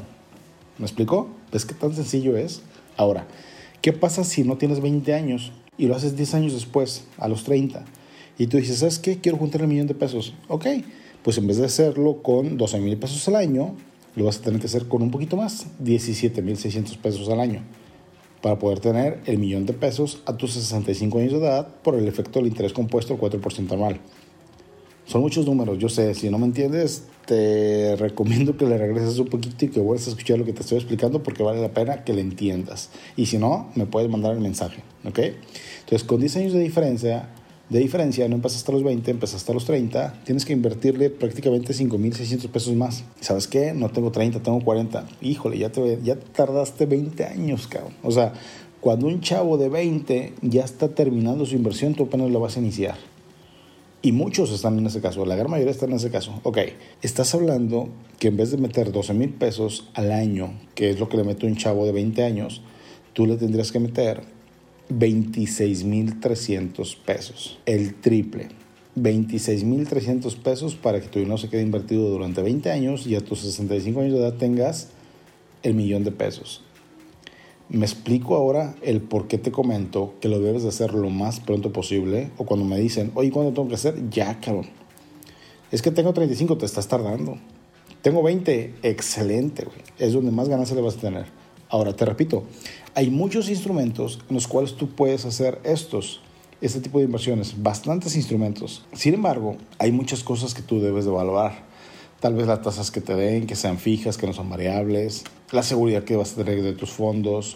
¿Me 0.77 0.85
explico? 0.85 1.29
¿Ves 1.51 1.65
qué 1.65 1.73
tan 1.73 1.95
sencillo 1.95 2.37
es? 2.37 2.61
Ahora, 2.97 3.25
¿Qué 3.81 3.93
pasa 3.93 4.23
si 4.23 4.43
no 4.43 4.57
tienes 4.57 4.79
20 4.79 5.11
años 5.15 5.51
y 5.75 5.87
lo 5.87 5.95
haces 5.95 6.15
10 6.15 6.35
años 6.35 6.53
después, 6.53 7.07
a 7.17 7.27
los 7.27 7.43
30? 7.45 7.83
Y 8.37 8.45
tú 8.45 8.57
dices, 8.57 8.77
¿sabes 8.77 8.99
qué? 8.99 9.17
Quiero 9.17 9.39
juntar 9.39 9.63
un 9.63 9.69
millón 9.69 9.87
de 9.87 9.95
pesos. 9.95 10.35
Ok, 10.49 10.67
pues 11.23 11.39
en 11.39 11.47
vez 11.47 11.57
de 11.57 11.65
hacerlo 11.65 12.21
con 12.21 12.57
12 12.57 12.79
mil 12.79 12.95
pesos 12.97 13.27
al 13.27 13.37
año, 13.37 13.73
lo 14.15 14.25
vas 14.25 14.37
a 14.37 14.41
tener 14.43 14.59
que 14.59 14.67
hacer 14.67 14.87
con 14.87 15.01
un 15.01 15.09
poquito 15.09 15.35
más, 15.35 15.65
17 15.79 16.43
mil 16.43 16.57
600 16.57 16.95
pesos 16.97 17.27
al 17.29 17.39
año, 17.39 17.63
para 18.41 18.57
poder 18.59 18.79
tener 18.79 19.21
el 19.25 19.37
millón 19.37 19.65
de 19.65 19.73
pesos 19.73 20.21
a 20.25 20.35
tus 20.37 20.53
65 20.53 21.19
años 21.19 21.33
de 21.33 21.39
edad 21.39 21.67
por 21.83 21.95
el 21.95 22.07
efecto 22.07 22.39
del 22.39 22.47
interés 22.47 22.73
compuesto 22.73 23.13
al 23.13 23.19
4% 23.19 23.71
anual. 23.71 23.99
Son 25.05 25.21
muchos 25.21 25.45
números, 25.45 25.77
yo 25.77 25.89
sé, 25.89 26.13
si 26.13 26.29
no 26.29 26.37
me 26.37 26.45
entiendes, 26.45 27.03
te 27.25 27.95
recomiendo 27.99 28.57
que 28.57 28.65
le 28.65 28.77
regreses 28.77 29.19
un 29.19 29.27
poquito 29.27 29.65
y 29.65 29.69
que 29.69 29.79
vuelvas 29.79 30.07
a 30.07 30.11
escuchar 30.11 30.39
lo 30.39 30.45
que 30.45 30.53
te 30.53 30.61
estoy 30.61 30.77
explicando 30.77 31.21
porque 31.21 31.43
vale 31.43 31.61
la 31.61 31.73
pena 31.73 32.03
que 32.03 32.13
le 32.13 32.21
entiendas. 32.21 32.89
Y 33.15 33.25
si 33.25 33.37
no, 33.37 33.69
me 33.75 33.85
puedes 33.85 34.09
mandar 34.09 34.33
el 34.33 34.39
mensaje, 34.39 34.83
¿ok? 35.05 35.19
Entonces, 35.79 36.03
con 36.07 36.19
10 36.19 36.37
años 36.37 36.53
de 36.53 36.59
diferencia, 36.59 37.29
de 37.71 37.79
diferencia, 37.79 38.27
no 38.27 38.35
empezaste 38.35 38.69
a 38.69 38.75
los 38.75 38.83
20, 38.83 39.11
empezaste 39.11 39.49
a 39.49 39.55
los 39.55 39.63
30, 39.63 40.23
tienes 40.25 40.43
que 40.43 40.51
invertirle 40.51 41.09
prácticamente 41.09 41.73
5.600 41.73 42.49
pesos 42.49 42.75
más. 42.75 43.05
¿Sabes 43.21 43.47
qué? 43.47 43.71
No 43.73 43.87
tengo 43.89 44.11
30, 44.11 44.43
tengo 44.43 44.59
40. 44.59 45.07
Híjole, 45.21 45.57
ya, 45.57 45.71
te, 45.71 45.97
ya 46.03 46.17
tardaste 46.17 46.85
20 46.85 47.23
años, 47.23 47.67
cabrón. 47.67 47.93
O 48.03 48.11
sea, 48.11 48.33
cuando 48.81 49.07
un 49.07 49.21
chavo 49.21 49.57
de 49.57 49.69
20 49.69 50.33
ya 50.41 50.65
está 50.65 50.89
terminando 50.89 51.45
su 51.45 51.55
inversión, 51.55 51.95
tú 51.95 52.03
apenas 52.03 52.29
lo 52.29 52.41
vas 52.41 52.57
a 52.57 52.59
iniciar. 52.59 52.95
Y 54.01 54.11
muchos 54.11 54.51
están 54.51 54.77
en 54.77 54.87
ese 54.87 54.99
caso, 54.99 55.25
la 55.25 55.37
gran 55.37 55.49
mayoría 55.49 55.71
están 55.71 55.91
en 55.91 55.95
ese 55.95 56.11
caso. 56.11 56.41
Ok, 56.43 56.57
estás 57.01 57.33
hablando 57.35 57.87
que 58.19 58.27
en 58.27 58.35
vez 58.35 58.51
de 58.51 58.57
meter 58.57 58.91
12 58.91 59.13
mil 59.13 59.29
pesos 59.29 59.87
al 59.93 60.11
año, 60.11 60.59
que 60.75 60.89
es 60.89 60.99
lo 60.99 61.07
que 61.07 61.15
le 61.15 61.23
mete 61.23 61.45
un 61.45 61.55
chavo 61.55 61.85
de 61.85 61.93
20 61.93 62.21
años, 62.21 62.63
tú 63.13 63.25
le 63.25 63.37
tendrías 63.37 63.71
que 63.71 63.79
meter 63.79 64.40
26 64.91 65.83
mil 65.85 66.19
300 66.19 66.95
pesos, 66.97 67.59
el 67.65 67.95
triple. 67.95 68.49
26 68.95 69.63
mil 69.63 69.87
300 69.87 70.35
pesos 70.35 70.75
para 70.75 70.99
que 70.99 71.07
tu 71.07 71.19
dinero 71.19 71.37
se 71.37 71.47
quede 71.47 71.61
invertido 71.61 72.09
durante 72.09 72.41
20 72.41 72.71
años 72.71 73.07
y 73.07 73.15
a 73.15 73.21
tus 73.21 73.39
65 73.39 74.01
años 74.01 74.13
de 74.13 74.19
edad 74.19 74.33
tengas 74.33 74.89
el 75.63 75.75
millón 75.75 76.03
de 76.03 76.11
pesos. 76.11 76.61
Me 77.69 77.85
explico 77.85 78.35
ahora 78.35 78.75
el 78.81 78.99
por 78.99 79.29
qué 79.29 79.37
te 79.37 79.49
comento 79.49 80.15
que 80.19 80.27
lo 80.27 80.41
debes 80.41 80.63
de 80.63 80.69
hacer 80.69 80.93
lo 80.93 81.09
más 81.09 81.39
pronto 81.39 81.71
posible. 81.71 82.29
O 82.37 82.45
cuando 82.45 82.65
me 82.65 82.77
dicen, 82.77 83.11
oye, 83.15 83.31
¿cuándo 83.31 83.53
tengo 83.53 83.69
que 83.69 83.75
hacer? 83.75 84.09
Ya, 84.09 84.41
cabrón. 84.41 84.67
Es 85.71 85.81
que 85.81 85.89
tengo 85.91 86.11
35, 86.11 86.57
te 86.57 86.65
estás 86.65 86.89
tardando. 86.89 87.37
Tengo 88.01 88.23
20, 88.23 88.73
excelente, 88.83 89.63
güey. 89.63 89.77
Es 89.99 90.11
donde 90.11 90.31
más 90.31 90.49
ganancias 90.49 90.75
le 90.75 90.81
vas 90.81 90.97
a 90.97 90.99
tener. 90.99 91.40
Ahora, 91.71 91.95
te 91.95 92.03
repito, 92.03 92.43
hay 92.95 93.09
muchos 93.09 93.47
instrumentos 93.47 94.19
en 94.27 94.35
los 94.35 94.45
cuales 94.45 94.75
tú 94.75 94.89
puedes 94.89 95.23
hacer 95.23 95.61
estos, 95.63 96.19
este 96.59 96.81
tipo 96.81 96.99
de 96.99 97.05
inversiones, 97.05 97.63
bastantes 97.63 98.17
instrumentos. 98.17 98.83
Sin 98.91 99.13
embargo, 99.13 99.55
hay 99.79 99.93
muchas 99.93 100.21
cosas 100.21 100.53
que 100.53 100.61
tú 100.61 100.81
debes 100.81 101.05
de 101.05 101.11
evaluar. 101.11 101.63
Tal 102.19 102.35
vez 102.35 102.45
las 102.45 102.61
tasas 102.61 102.91
que 102.91 102.99
te 102.99 103.15
den, 103.15 103.47
que 103.47 103.55
sean 103.55 103.77
fijas, 103.77 104.17
que 104.17 104.27
no 104.27 104.33
son 104.33 104.49
variables, 104.49 105.23
la 105.53 105.63
seguridad 105.63 106.03
que 106.03 106.17
vas 106.17 106.33
a 106.33 106.43
tener 106.43 106.61
de 106.61 106.73
tus 106.73 106.91
fondos, 106.91 107.55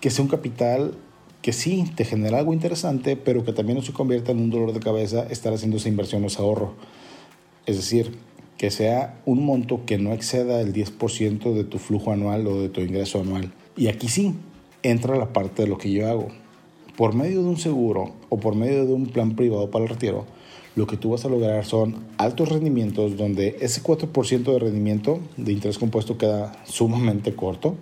que 0.00 0.10
sea 0.10 0.22
un 0.22 0.30
capital 0.30 0.94
que 1.42 1.52
sí 1.52 1.90
te 1.96 2.04
genera 2.04 2.38
algo 2.38 2.52
interesante, 2.52 3.16
pero 3.16 3.44
que 3.44 3.52
también 3.52 3.78
no 3.78 3.84
se 3.84 3.92
convierta 3.92 4.30
en 4.30 4.38
un 4.38 4.50
dolor 4.50 4.74
de 4.74 4.80
cabeza 4.80 5.26
estar 5.28 5.52
haciendo 5.52 5.78
esa 5.78 5.88
inversión 5.88 6.22
o 6.22 6.28
ese 6.28 6.40
ahorro. 6.40 6.74
Es 7.66 7.76
decir, 7.76 8.16
que 8.58 8.70
sea 8.70 9.20
un 9.26 9.44
monto 9.44 9.84
que 9.84 9.98
no 9.98 10.12
exceda 10.12 10.60
el 10.60 10.72
10% 10.72 11.52
de 11.52 11.64
tu 11.64 11.78
flujo 11.78 12.12
anual 12.12 12.46
o 12.46 12.60
de 12.60 12.68
tu 12.68 12.80
ingreso 12.80 13.20
anual. 13.20 13.52
Y 13.76 13.88
aquí 13.88 14.08
sí 14.08 14.34
entra 14.82 15.16
la 15.16 15.32
parte 15.32 15.62
de 15.62 15.68
lo 15.68 15.78
que 15.78 15.90
yo 15.92 16.08
hago. 16.08 16.28
Por 16.96 17.14
medio 17.14 17.42
de 17.42 17.48
un 17.48 17.58
seguro 17.58 18.12
o 18.30 18.38
por 18.38 18.54
medio 18.54 18.86
de 18.86 18.92
un 18.92 19.06
plan 19.06 19.36
privado 19.36 19.70
para 19.70 19.84
el 19.84 19.90
retiro, 19.90 20.24
lo 20.74 20.86
que 20.86 20.96
tú 20.96 21.10
vas 21.10 21.24
a 21.24 21.28
lograr 21.28 21.64
son 21.64 22.04
altos 22.16 22.48
rendimientos 22.48 23.16
donde 23.16 23.56
ese 23.60 23.82
4% 23.82 24.44
de 24.44 24.58
rendimiento 24.58 25.20
de 25.36 25.52
interés 25.52 25.78
compuesto 25.78 26.16
queda 26.16 26.52
sumamente 26.64 27.34
corto. 27.34 27.76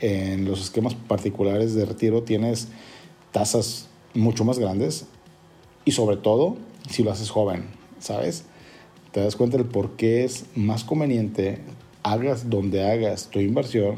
En 0.00 0.44
los 0.44 0.60
esquemas 0.60 0.94
particulares 0.94 1.74
de 1.74 1.84
retiro 1.84 2.22
tienes 2.22 2.68
tasas 3.32 3.88
mucho 4.14 4.44
más 4.44 4.58
grandes 4.58 5.06
y 5.84 5.92
sobre 5.92 6.16
todo 6.16 6.56
si 6.90 7.02
lo 7.02 7.10
haces 7.10 7.30
joven, 7.30 7.64
¿sabes? 7.98 8.44
Te 9.14 9.20
das 9.20 9.36
cuenta 9.36 9.56
del 9.56 9.66
por 9.66 9.92
qué 9.92 10.24
es 10.24 10.46
más 10.56 10.82
conveniente, 10.82 11.60
hagas 12.02 12.50
donde 12.50 12.82
hagas 12.82 13.28
tu 13.30 13.38
inversión, 13.38 13.94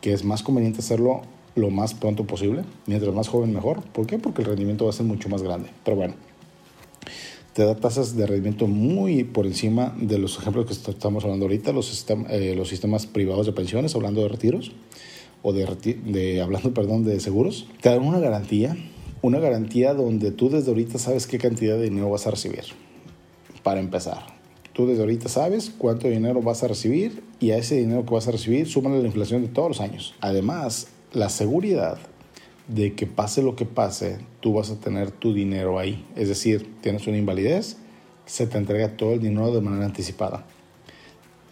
que 0.00 0.14
es 0.14 0.24
más 0.24 0.42
conveniente 0.42 0.78
hacerlo 0.78 1.20
lo 1.54 1.68
más 1.68 1.92
pronto 1.92 2.24
posible, 2.24 2.62
mientras 2.86 3.14
más 3.14 3.28
joven 3.28 3.52
mejor. 3.52 3.82
¿Por 3.82 4.06
qué? 4.06 4.16
Porque 4.16 4.40
el 4.40 4.48
rendimiento 4.48 4.86
va 4.86 4.90
a 4.90 4.94
ser 4.94 5.04
mucho 5.04 5.28
más 5.28 5.42
grande. 5.42 5.68
Pero 5.84 5.98
bueno, 5.98 6.14
te 7.52 7.62
da 7.62 7.76
tasas 7.76 8.16
de 8.16 8.26
rendimiento 8.26 8.66
muy 8.66 9.22
por 9.22 9.44
encima 9.44 9.94
de 10.00 10.16
los 10.16 10.38
ejemplos 10.38 10.64
que 10.64 10.72
estamos 10.72 11.22
hablando 11.24 11.44
ahorita, 11.44 11.70
los, 11.72 12.06
eh, 12.30 12.54
los 12.56 12.70
sistemas 12.70 13.04
privados 13.04 13.44
de 13.44 13.52
pensiones, 13.52 13.94
hablando 13.94 14.22
de 14.22 14.28
retiros, 14.28 14.72
o 15.42 15.52
de, 15.52 15.66
de, 16.06 16.40
hablando, 16.40 16.72
perdón, 16.72 17.04
de 17.04 17.20
seguros. 17.20 17.68
Te 17.82 17.90
dan 17.90 18.00
una 18.00 18.18
garantía, 18.18 18.78
una 19.20 19.40
garantía 19.40 19.92
donde 19.92 20.30
tú 20.30 20.48
desde 20.48 20.70
ahorita 20.70 20.98
sabes 20.98 21.26
qué 21.26 21.36
cantidad 21.36 21.76
de 21.76 21.82
dinero 21.82 22.08
vas 22.08 22.26
a 22.26 22.30
recibir, 22.30 22.64
para 23.62 23.80
empezar. 23.80 24.40
Tú 24.72 24.86
desde 24.86 25.02
ahorita 25.02 25.28
sabes 25.28 25.72
cuánto 25.76 26.08
dinero 26.08 26.40
vas 26.42 26.62
a 26.62 26.68
recibir 26.68 27.22
y 27.40 27.50
a 27.50 27.56
ese 27.56 27.76
dinero 27.76 28.04
que 28.04 28.14
vas 28.14 28.28
a 28.28 28.30
recibir 28.30 28.68
súmale 28.68 29.00
la 29.00 29.06
inflación 29.06 29.42
de 29.42 29.48
todos 29.48 29.68
los 29.68 29.80
años. 29.80 30.14
Además, 30.20 30.88
la 31.12 31.28
seguridad 31.28 31.98
de 32.68 32.94
que 32.94 33.06
pase 33.06 33.42
lo 33.42 33.56
que 33.56 33.66
pase, 33.66 34.18
tú 34.40 34.54
vas 34.54 34.70
a 34.70 34.78
tener 34.78 35.10
tu 35.10 35.34
dinero 35.34 35.78
ahí. 35.78 36.06
Es 36.14 36.28
decir, 36.28 36.76
tienes 36.80 37.06
una 37.06 37.16
invalidez, 37.16 37.78
se 38.26 38.46
te 38.46 38.58
entrega 38.58 38.96
todo 38.96 39.14
el 39.14 39.20
dinero 39.20 39.52
de 39.52 39.60
manera 39.60 39.86
anticipada. 39.86 40.46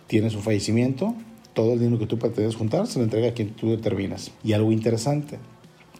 Tienes 0.06 0.34
un 0.34 0.42
fallecimiento, 0.42 1.14
todo 1.54 1.72
el 1.72 1.80
dinero 1.80 1.98
que 1.98 2.06
tú 2.06 2.18
pretendes 2.18 2.54
juntar 2.54 2.86
se 2.86 3.00
le 3.00 3.04
entrega 3.06 3.28
a 3.28 3.34
quien 3.34 3.50
tú 3.50 3.70
determinas. 3.70 4.30
Y 4.44 4.52
algo 4.52 4.70
interesante, 4.70 5.38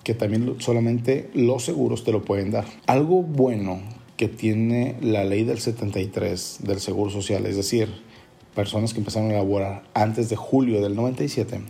que 0.05 0.15
también 0.15 0.55
solamente 0.61 1.31
los 1.35 1.65
seguros 1.65 2.05
te 2.05 2.13
lo 2.13 2.23
pueden 2.23 2.53
dar. 2.53 2.65
Algo 2.87 3.23
bueno 3.23 3.81
que 4.19 4.29
tiene 4.29 4.97
la 5.01 5.25
ley 5.25 5.45
del 5.45 5.61
73 5.61 6.59
del 6.65 6.81
Seguro 6.81 7.09
Social, 7.09 7.47
es 7.47 7.57
decir, 7.57 7.89
personas 8.53 8.93
que 8.93 8.99
empezaron 8.99 9.31
a 9.31 9.35
elaborar 9.35 9.85
antes 9.95 10.29
de 10.29 10.35
julio 10.35 10.83
del 10.83 10.97
97, 10.97 11.61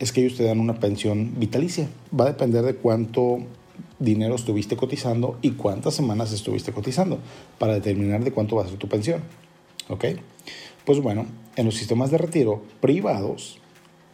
es 0.00 0.12
que 0.12 0.22
ellos 0.22 0.36
te 0.36 0.42
dan 0.42 0.58
una 0.58 0.80
pensión 0.80 1.34
vitalicia. 1.38 1.88
Va 2.12 2.24
a 2.24 2.32
depender 2.32 2.64
de 2.64 2.74
cuánto 2.74 3.38
dinero 4.00 4.34
estuviste 4.34 4.76
cotizando 4.76 5.38
y 5.42 5.52
cuántas 5.52 5.94
semanas 5.94 6.32
estuviste 6.32 6.72
cotizando 6.72 7.20
para 7.60 7.74
determinar 7.74 8.24
de 8.24 8.32
cuánto 8.32 8.56
va 8.56 8.64
a 8.64 8.68
ser 8.68 8.76
tu 8.76 8.88
pensión. 8.88 9.22
¿Ok? 9.88 10.06
Pues 10.84 11.00
bueno, 11.00 11.24
en 11.54 11.66
los 11.66 11.76
sistemas 11.76 12.10
de 12.10 12.18
retiro 12.18 12.64
privados, 12.80 13.60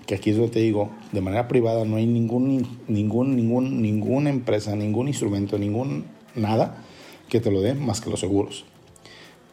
que 0.07 0.15
aquí 0.15 0.29
es 0.29 0.37
donde 0.37 0.53
te 0.53 0.61
digo, 0.61 0.91
de 1.13 1.23
manera 1.23 1.49
privada 1.49 1.87
no 1.87 1.97
hay 1.97 2.07
ningún, 2.07 2.69
ningún, 2.87 3.35
ningún, 3.35 3.81
ninguna 3.81 4.29
empresa, 4.29 4.77
ningún 4.77 5.09
instrumento, 5.09 5.59
ningún 5.59 6.05
nada 6.35 6.85
que 7.31 7.41
te 7.41 7.51
lo 7.51 7.63
dé 7.63 7.75
más 7.75 8.01
que 8.01 8.11
los 8.11 8.21
seguros. 8.21 8.67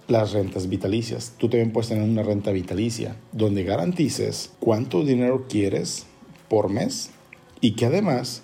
las 0.10 0.32
rentas 0.32 0.70
vitalicias. 0.70 1.34
Tú 1.38 1.50
también 1.50 1.74
puedes 1.74 1.90
tener 1.90 2.04
una 2.08 2.24
renta 2.24 2.52
vitalicia 2.52 3.18
donde 3.34 3.66
garantices 3.66 4.52
cuánto 4.62 5.04
dinero 5.04 5.48
quieres 5.50 6.06
por 6.48 6.70
mes 6.70 7.10
y 7.60 7.72
que 7.72 7.88
además 7.88 8.42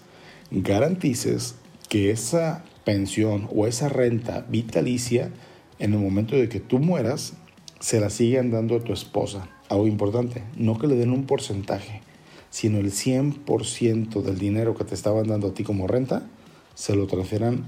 garantices 0.51 1.55
que 1.87 2.11
esa 2.11 2.65
pensión 2.83 3.47
o 3.55 3.65
esa 3.65 3.87
renta 3.87 4.45
vitalicia 4.49 5.31
en 5.79 5.93
el 5.93 5.99
momento 5.99 6.35
de 6.35 6.49
que 6.49 6.59
tú 6.59 6.79
mueras 6.79 7.33
se 7.79 8.01
la 8.01 8.09
sigan 8.09 8.51
dando 8.51 8.75
a 8.75 8.83
tu 8.83 8.91
esposa. 8.91 9.49
Algo 9.69 9.87
importante, 9.87 10.43
no 10.57 10.77
que 10.77 10.87
le 10.87 10.95
den 10.95 11.11
un 11.11 11.25
porcentaje, 11.25 12.01
sino 12.49 12.79
el 12.79 12.91
100% 12.91 14.21
del 14.21 14.37
dinero 14.37 14.75
que 14.75 14.83
te 14.83 14.95
estaban 14.95 15.27
dando 15.27 15.47
a 15.47 15.53
ti 15.53 15.63
como 15.63 15.87
renta, 15.87 16.27
se 16.75 16.95
lo 16.95 17.07
transfieran 17.07 17.65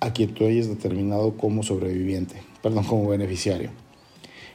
a 0.00 0.12
quien 0.12 0.34
tú 0.34 0.46
hayas 0.46 0.68
determinado 0.68 1.36
como 1.36 1.62
sobreviviente, 1.62 2.36
perdón, 2.62 2.84
como 2.84 3.08
beneficiario. 3.08 3.70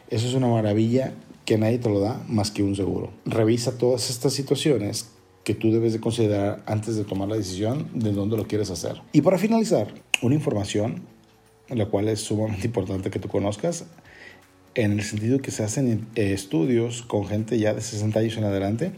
Eso 0.10 0.28
es 0.28 0.34
una 0.34 0.48
maravilla 0.48 1.14
que 1.46 1.58
nadie 1.58 1.78
te 1.78 1.90
lo 1.90 2.00
da 2.00 2.22
más 2.28 2.52
que 2.52 2.64
un 2.64 2.76
seguro. 2.76 3.12
Revisa 3.26 3.78
todas 3.78 4.10
estas 4.10 4.34
situaciones 4.34 5.12
que 5.44 5.54
tú 5.54 5.72
debes 5.72 5.94
de 5.94 6.00
considerar 6.00 6.64
antes 6.66 6.96
de 6.96 7.04
tomar 7.04 7.28
la 7.28 7.36
decisión 7.36 7.88
de 7.94 8.12
dónde 8.12 8.36
lo 8.36 8.48
quieres 8.48 8.72
hacer. 8.72 9.02
Y 9.14 9.22
para 9.22 9.38
finalizar, 9.38 9.94
una 10.22 10.36
información, 10.36 11.04
la 11.70 11.86
cual 11.86 12.10
es 12.10 12.22
sumamente 12.22 12.66
importante 12.68 13.12
que 13.12 13.20
tú 13.20 13.30
conozcas, 13.30 13.86
en 14.74 14.92
el 14.92 15.04
sentido 15.04 15.40
que 15.40 15.52
se 15.52 15.64
hacen 15.64 16.08
eh, 16.16 16.34
estudios 16.34 17.04
con 17.04 17.28
gente 17.28 17.58
ya 17.58 17.74
de 17.74 17.82
60 17.82 18.20
años 18.20 18.38
en 18.38 18.44
adelante, 18.44 18.92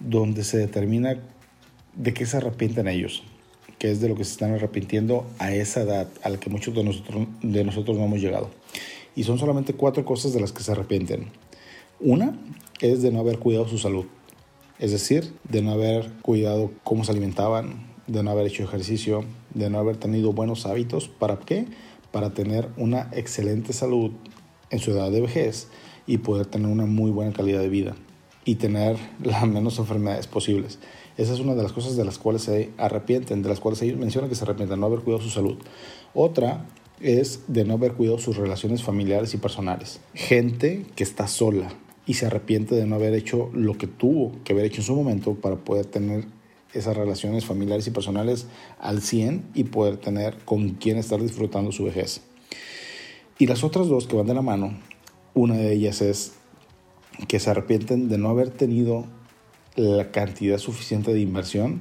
donde 0.00 0.44
se 0.44 0.58
determina 0.58 1.18
de 1.94 2.14
qué 2.14 2.26
se 2.26 2.36
arrepienten 2.36 2.88
ellos, 2.88 3.22
qué 3.78 3.90
es 3.90 4.00
de 4.00 4.08
lo 4.08 4.14
que 4.14 4.24
se 4.24 4.32
están 4.32 4.52
arrepintiendo 4.52 5.26
a 5.38 5.52
esa 5.52 5.82
edad 5.82 6.08
a 6.22 6.28
la 6.28 6.38
que 6.38 6.50
muchos 6.50 6.74
de 6.74 6.84
nosotros, 6.84 7.26
de 7.42 7.64
nosotros 7.64 7.96
no 7.96 8.04
hemos 8.04 8.20
llegado. 8.20 8.50
Y 9.14 9.24
son 9.24 9.38
solamente 9.38 9.74
cuatro 9.74 10.04
cosas 10.04 10.32
de 10.32 10.40
las 10.40 10.52
que 10.52 10.62
se 10.62 10.72
arrepienten. 10.72 11.28
Una 12.00 12.38
es 12.80 13.02
de 13.02 13.10
no 13.10 13.20
haber 13.20 13.38
cuidado 13.38 13.68
su 13.68 13.78
salud, 13.78 14.06
es 14.78 14.92
decir, 14.92 15.32
de 15.48 15.62
no 15.62 15.72
haber 15.72 16.12
cuidado 16.22 16.70
cómo 16.84 17.04
se 17.04 17.10
alimentaban, 17.10 17.88
de 18.06 18.22
no 18.22 18.30
haber 18.30 18.46
hecho 18.46 18.62
ejercicio, 18.62 19.24
de 19.54 19.70
no 19.70 19.78
haber 19.78 19.96
tenido 19.96 20.32
buenos 20.32 20.66
hábitos. 20.66 21.08
¿Para 21.08 21.38
qué? 21.38 21.66
Para 22.12 22.34
tener 22.34 22.68
una 22.76 23.08
excelente 23.12 23.72
salud 23.72 24.12
en 24.70 24.78
su 24.78 24.92
edad 24.92 25.10
de 25.10 25.20
vejez 25.20 25.68
y 26.06 26.18
poder 26.18 26.46
tener 26.46 26.68
una 26.68 26.86
muy 26.86 27.10
buena 27.10 27.32
calidad 27.32 27.60
de 27.60 27.68
vida 27.68 27.96
y 28.44 28.56
tener 28.56 28.96
las 29.22 29.46
menos 29.46 29.78
enfermedades 29.78 30.26
posibles. 30.26 30.78
Esa 31.18 31.34
es 31.34 31.40
una 31.40 31.56
de 31.56 31.64
las 31.64 31.72
cosas 31.72 31.96
de 31.96 32.04
las 32.04 32.16
cuales 32.16 32.42
se 32.42 32.70
arrepienten, 32.78 33.42
de 33.42 33.48
las 33.48 33.58
cuales 33.58 33.82
ellos 33.82 33.98
mencionan 33.98 34.30
que 34.30 34.36
se 34.36 34.44
arrepienten, 34.44 34.78
no 34.78 34.86
haber 34.86 35.00
cuidado 35.00 35.20
su 35.20 35.30
salud. 35.30 35.58
Otra 36.14 36.64
es 37.00 37.40
de 37.48 37.64
no 37.64 37.74
haber 37.74 37.94
cuidado 37.94 38.18
sus 38.18 38.36
relaciones 38.36 38.84
familiares 38.84 39.34
y 39.34 39.38
personales. 39.38 40.00
Gente 40.14 40.86
que 40.94 41.02
está 41.02 41.26
sola 41.26 41.70
y 42.06 42.14
se 42.14 42.26
arrepiente 42.26 42.76
de 42.76 42.86
no 42.86 42.94
haber 42.94 43.14
hecho 43.14 43.50
lo 43.52 43.76
que 43.76 43.88
tuvo 43.88 44.30
que 44.44 44.52
haber 44.52 44.66
hecho 44.66 44.80
en 44.80 44.86
su 44.86 44.94
momento 44.94 45.34
para 45.34 45.56
poder 45.56 45.86
tener 45.86 46.24
esas 46.72 46.96
relaciones 46.96 47.44
familiares 47.44 47.88
y 47.88 47.90
personales 47.90 48.46
al 48.78 49.02
100 49.02 49.50
y 49.54 49.64
poder 49.64 49.96
tener 49.96 50.38
con 50.44 50.70
quien 50.74 50.98
estar 50.98 51.20
disfrutando 51.20 51.72
su 51.72 51.82
vejez. 51.82 52.20
Y 53.40 53.48
las 53.48 53.64
otras 53.64 53.88
dos 53.88 54.06
que 54.06 54.14
van 54.14 54.26
de 54.28 54.34
la 54.34 54.42
mano, 54.42 54.78
una 55.34 55.56
de 55.56 55.72
ellas 55.72 56.00
es 56.00 56.34
que 57.26 57.40
se 57.40 57.50
arrepienten 57.50 58.08
de 58.08 58.18
no 58.18 58.28
haber 58.28 58.50
tenido 58.50 59.06
la 59.78 60.10
cantidad 60.10 60.58
suficiente 60.58 61.14
de 61.14 61.20
inversión 61.20 61.80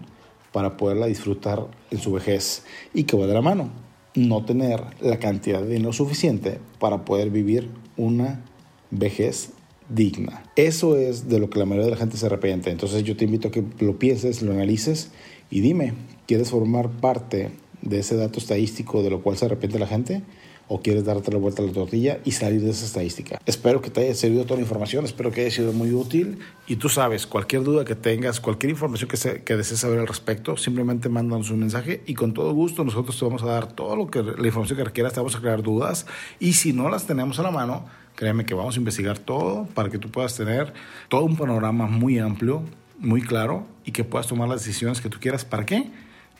para 0.52 0.78
poderla 0.78 1.08
disfrutar 1.08 1.68
en 1.92 2.00
su 2.00 2.12
vejez 2.12 2.64
y 2.94 3.04
que 3.04 3.18
va 3.18 3.26
de 3.26 3.34
la 3.34 3.42
mano, 3.42 3.70
no 4.16 4.46
tener 4.46 4.82
la 5.02 5.20
cantidad 5.20 5.62
de 5.62 5.74
dinero 5.74 5.94
suficiente 5.94 6.60
para 6.80 7.06
poder 7.06 7.32
vivir 7.32 7.70
una 7.98 8.44
vejez 8.92 9.52
digna. 9.90 10.44
Eso 10.56 10.98
es 10.98 11.28
de 11.28 11.40
lo 11.40 11.50
que 11.50 11.60
la 11.60 11.66
mayoría 11.66 11.86
de 11.86 11.92
la 11.92 11.98
gente 11.98 12.18
se 12.18 12.26
arrepiente. 12.26 12.70
Entonces 12.70 13.04
yo 13.04 13.18
te 13.18 13.26
invito 13.26 13.48
a 13.48 13.52
que 13.52 13.64
lo 13.80 13.98
pienses, 13.98 14.42
lo 14.42 14.54
analices 14.54 15.12
y 15.50 15.62
dime, 15.62 15.94
¿quieres 16.28 16.52
formar 16.52 16.90
parte 16.90 17.52
de 17.82 18.00
ese 18.00 18.16
dato 18.16 18.40
estadístico 18.40 19.02
de 19.02 19.10
lo 19.10 19.24
cual 19.24 19.38
se 19.38 19.46
arrepiente 19.46 19.80
la 19.80 19.88
gente? 19.88 20.22
O 20.68 20.82
quieres 20.82 21.06
darte 21.06 21.32
la 21.32 21.38
vuelta 21.38 21.62
a 21.62 21.66
la 21.66 21.72
tortilla 21.72 22.20
y 22.26 22.32
salir 22.32 22.62
de 22.62 22.72
esa 22.72 22.86
estadística. 22.86 23.40
Espero 23.46 23.82
que 23.82 23.90
te 23.90 24.02
haya 24.02 24.16
servido 24.16 24.44
toda 24.44 24.58
la 24.58 24.64
información, 24.64 25.06
espero 25.06 25.32
que 25.32 25.42
haya 25.42 25.52
sido 25.52 25.74
muy 25.74 25.92
útil 25.94 26.40
y 26.68 26.76
tú 26.76 26.90
sabes, 26.90 27.26
cualquier 27.26 27.64
duda 27.64 27.86
que 27.86 27.96
tengas, 27.96 28.40
cualquier 28.40 28.72
información 28.72 29.10
que, 29.10 29.56
desees 29.56 29.80
saber 29.80 30.00
al 30.00 30.08
respecto, 30.08 30.58
simplemente 30.58 31.10
mándanos 31.10 31.50
un 31.50 31.60
mensaje 31.60 32.04
y 32.06 32.14
con 32.14 32.34
todo 32.34 32.54
gusto 32.54 32.84
nosotros 32.84 33.18
te 33.18 33.26
vamos 33.26 33.44
a 33.44 33.48
dar 33.48 33.72
todo 33.72 33.96
lo 33.96 34.08
que 34.08 34.22
la 34.24 34.48
información 34.48 34.78
que 34.78 34.84
requieras, 34.84 35.14
te 35.14 35.20
vamos 35.20 35.36
a 35.36 35.40
crear 35.40 35.64
dudas 35.64 36.06
y 36.40 36.54
si 36.54 36.74
no 36.74 36.90
las 36.90 37.06
tenemos 37.06 37.40
a 37.40 37.44
la 37.44 37.52
mano, 37.52 37.86
créeme 38.16 38.46
que 38.46 38.54
vamos 38.54 38.76
a 38.76 38.80
investigar 38.80 39.20
todo 39.20 39.68
para 39.74 39.90
que 39.90 39.98
tú 39.98 40.10
puedas 40.10 40.36
tener 40.36 40.74
todo 41.08 41.24
un 41.24 41.38
panorama 41.38 41.88
muy 41.88 42.20
amplio, 42.20 42.64
muy 43.00 43.22
claro 43.22 43.66
y 43.86 43.92
que 43.92 44.04
puedas 44.04 44.28
tomar 44.28 44.50
las 44.50 44.66
decisiones 44.66 45.02
que 45.02 45.10
tú 45.10 45.20
quieras. 45.20 45.46
¿Para 45.46 45.66
qué? 45.66 45.90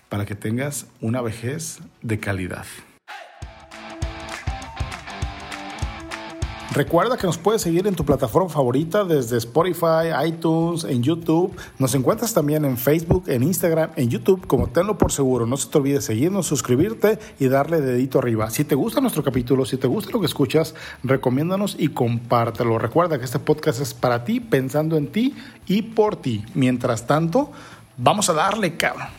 Para 0.10 0.26
que 0.26 0.36
tengas 0.36 0.88
una 1.02 1.22
vejez 1.22 1.80
de 2.02 2.20
calidad. 2.20 2.66
Recuerda 6.78 7.18
que 7.18 7.26
nos 7.26 7.40
puedes 7.40 7.63
seguir 7.63 7.88
en 7.88 7.96
tu 7.96 8.06
plataforma 8.06 8.50
favorita 8.50 9.04
desde 9.04 9.38
Spotify, 9.38 10.13
iTunes, 10.28 10.84
en 10.84 11.02
YouTube. 11.02 11.56
Nos 11.80 11.96
encuentras 11.96 12.36
también 12.36 12.66
en 12.66 12.78
Facebook, 12.78 13.24
en 13.26 13.42
Instagram, 13.42 13.90
en 13.96 14.10
YouTube 14.12 14.46
como 14.46 14.68
Tenlo 14.68 14.96
por 14.96 15.12
Seguro. 15.12 15.48
No 15.48 15.58
se 15.58 15.70
te 15.70 15.78
olvide 15.80 16.02
seguirnos, 16.02 16.46
suscribirte 16.46 17.18
y 17.40 17.48
darle 17.48 17.82
dedito 17.82 18.20
arriba. 18.20 18.52
Si 18.52 18.63
te 18.63 18.76
gusta 18.76 19.02
nuestro 19.02 19.24
capítulo, 19.24 19.66
si 19.66 19.78
te 19.78 19.88
gusta 19.88 20.12
lo 20.12 20.20
que 20.20 20.28
escuchas, 20.28 20.76
recomiéndanos 21.04 21.76
y 21.80 21.88
compártelo. 21.88 22.78
Recuerda 22.78 23.18
que 23.18 23.26
este 23.26 23.40
podcast 23.40 23.82
es 23.82 23.96
para 23.96 24.24
ti, 24.24 24.40
pensando 24.40 24.98
en 24.98 25.08
ti 25.08 25.36
y 25.66 25.82
por 25.82 26.18
ti. 26.18 26.46
Mientras 26.54 27.08
tanto, 27.08 27.52
vamos 27.98 28.30
a 28.30 28.34
darle, 28.34 28.78
cabrón. 28.78 29.16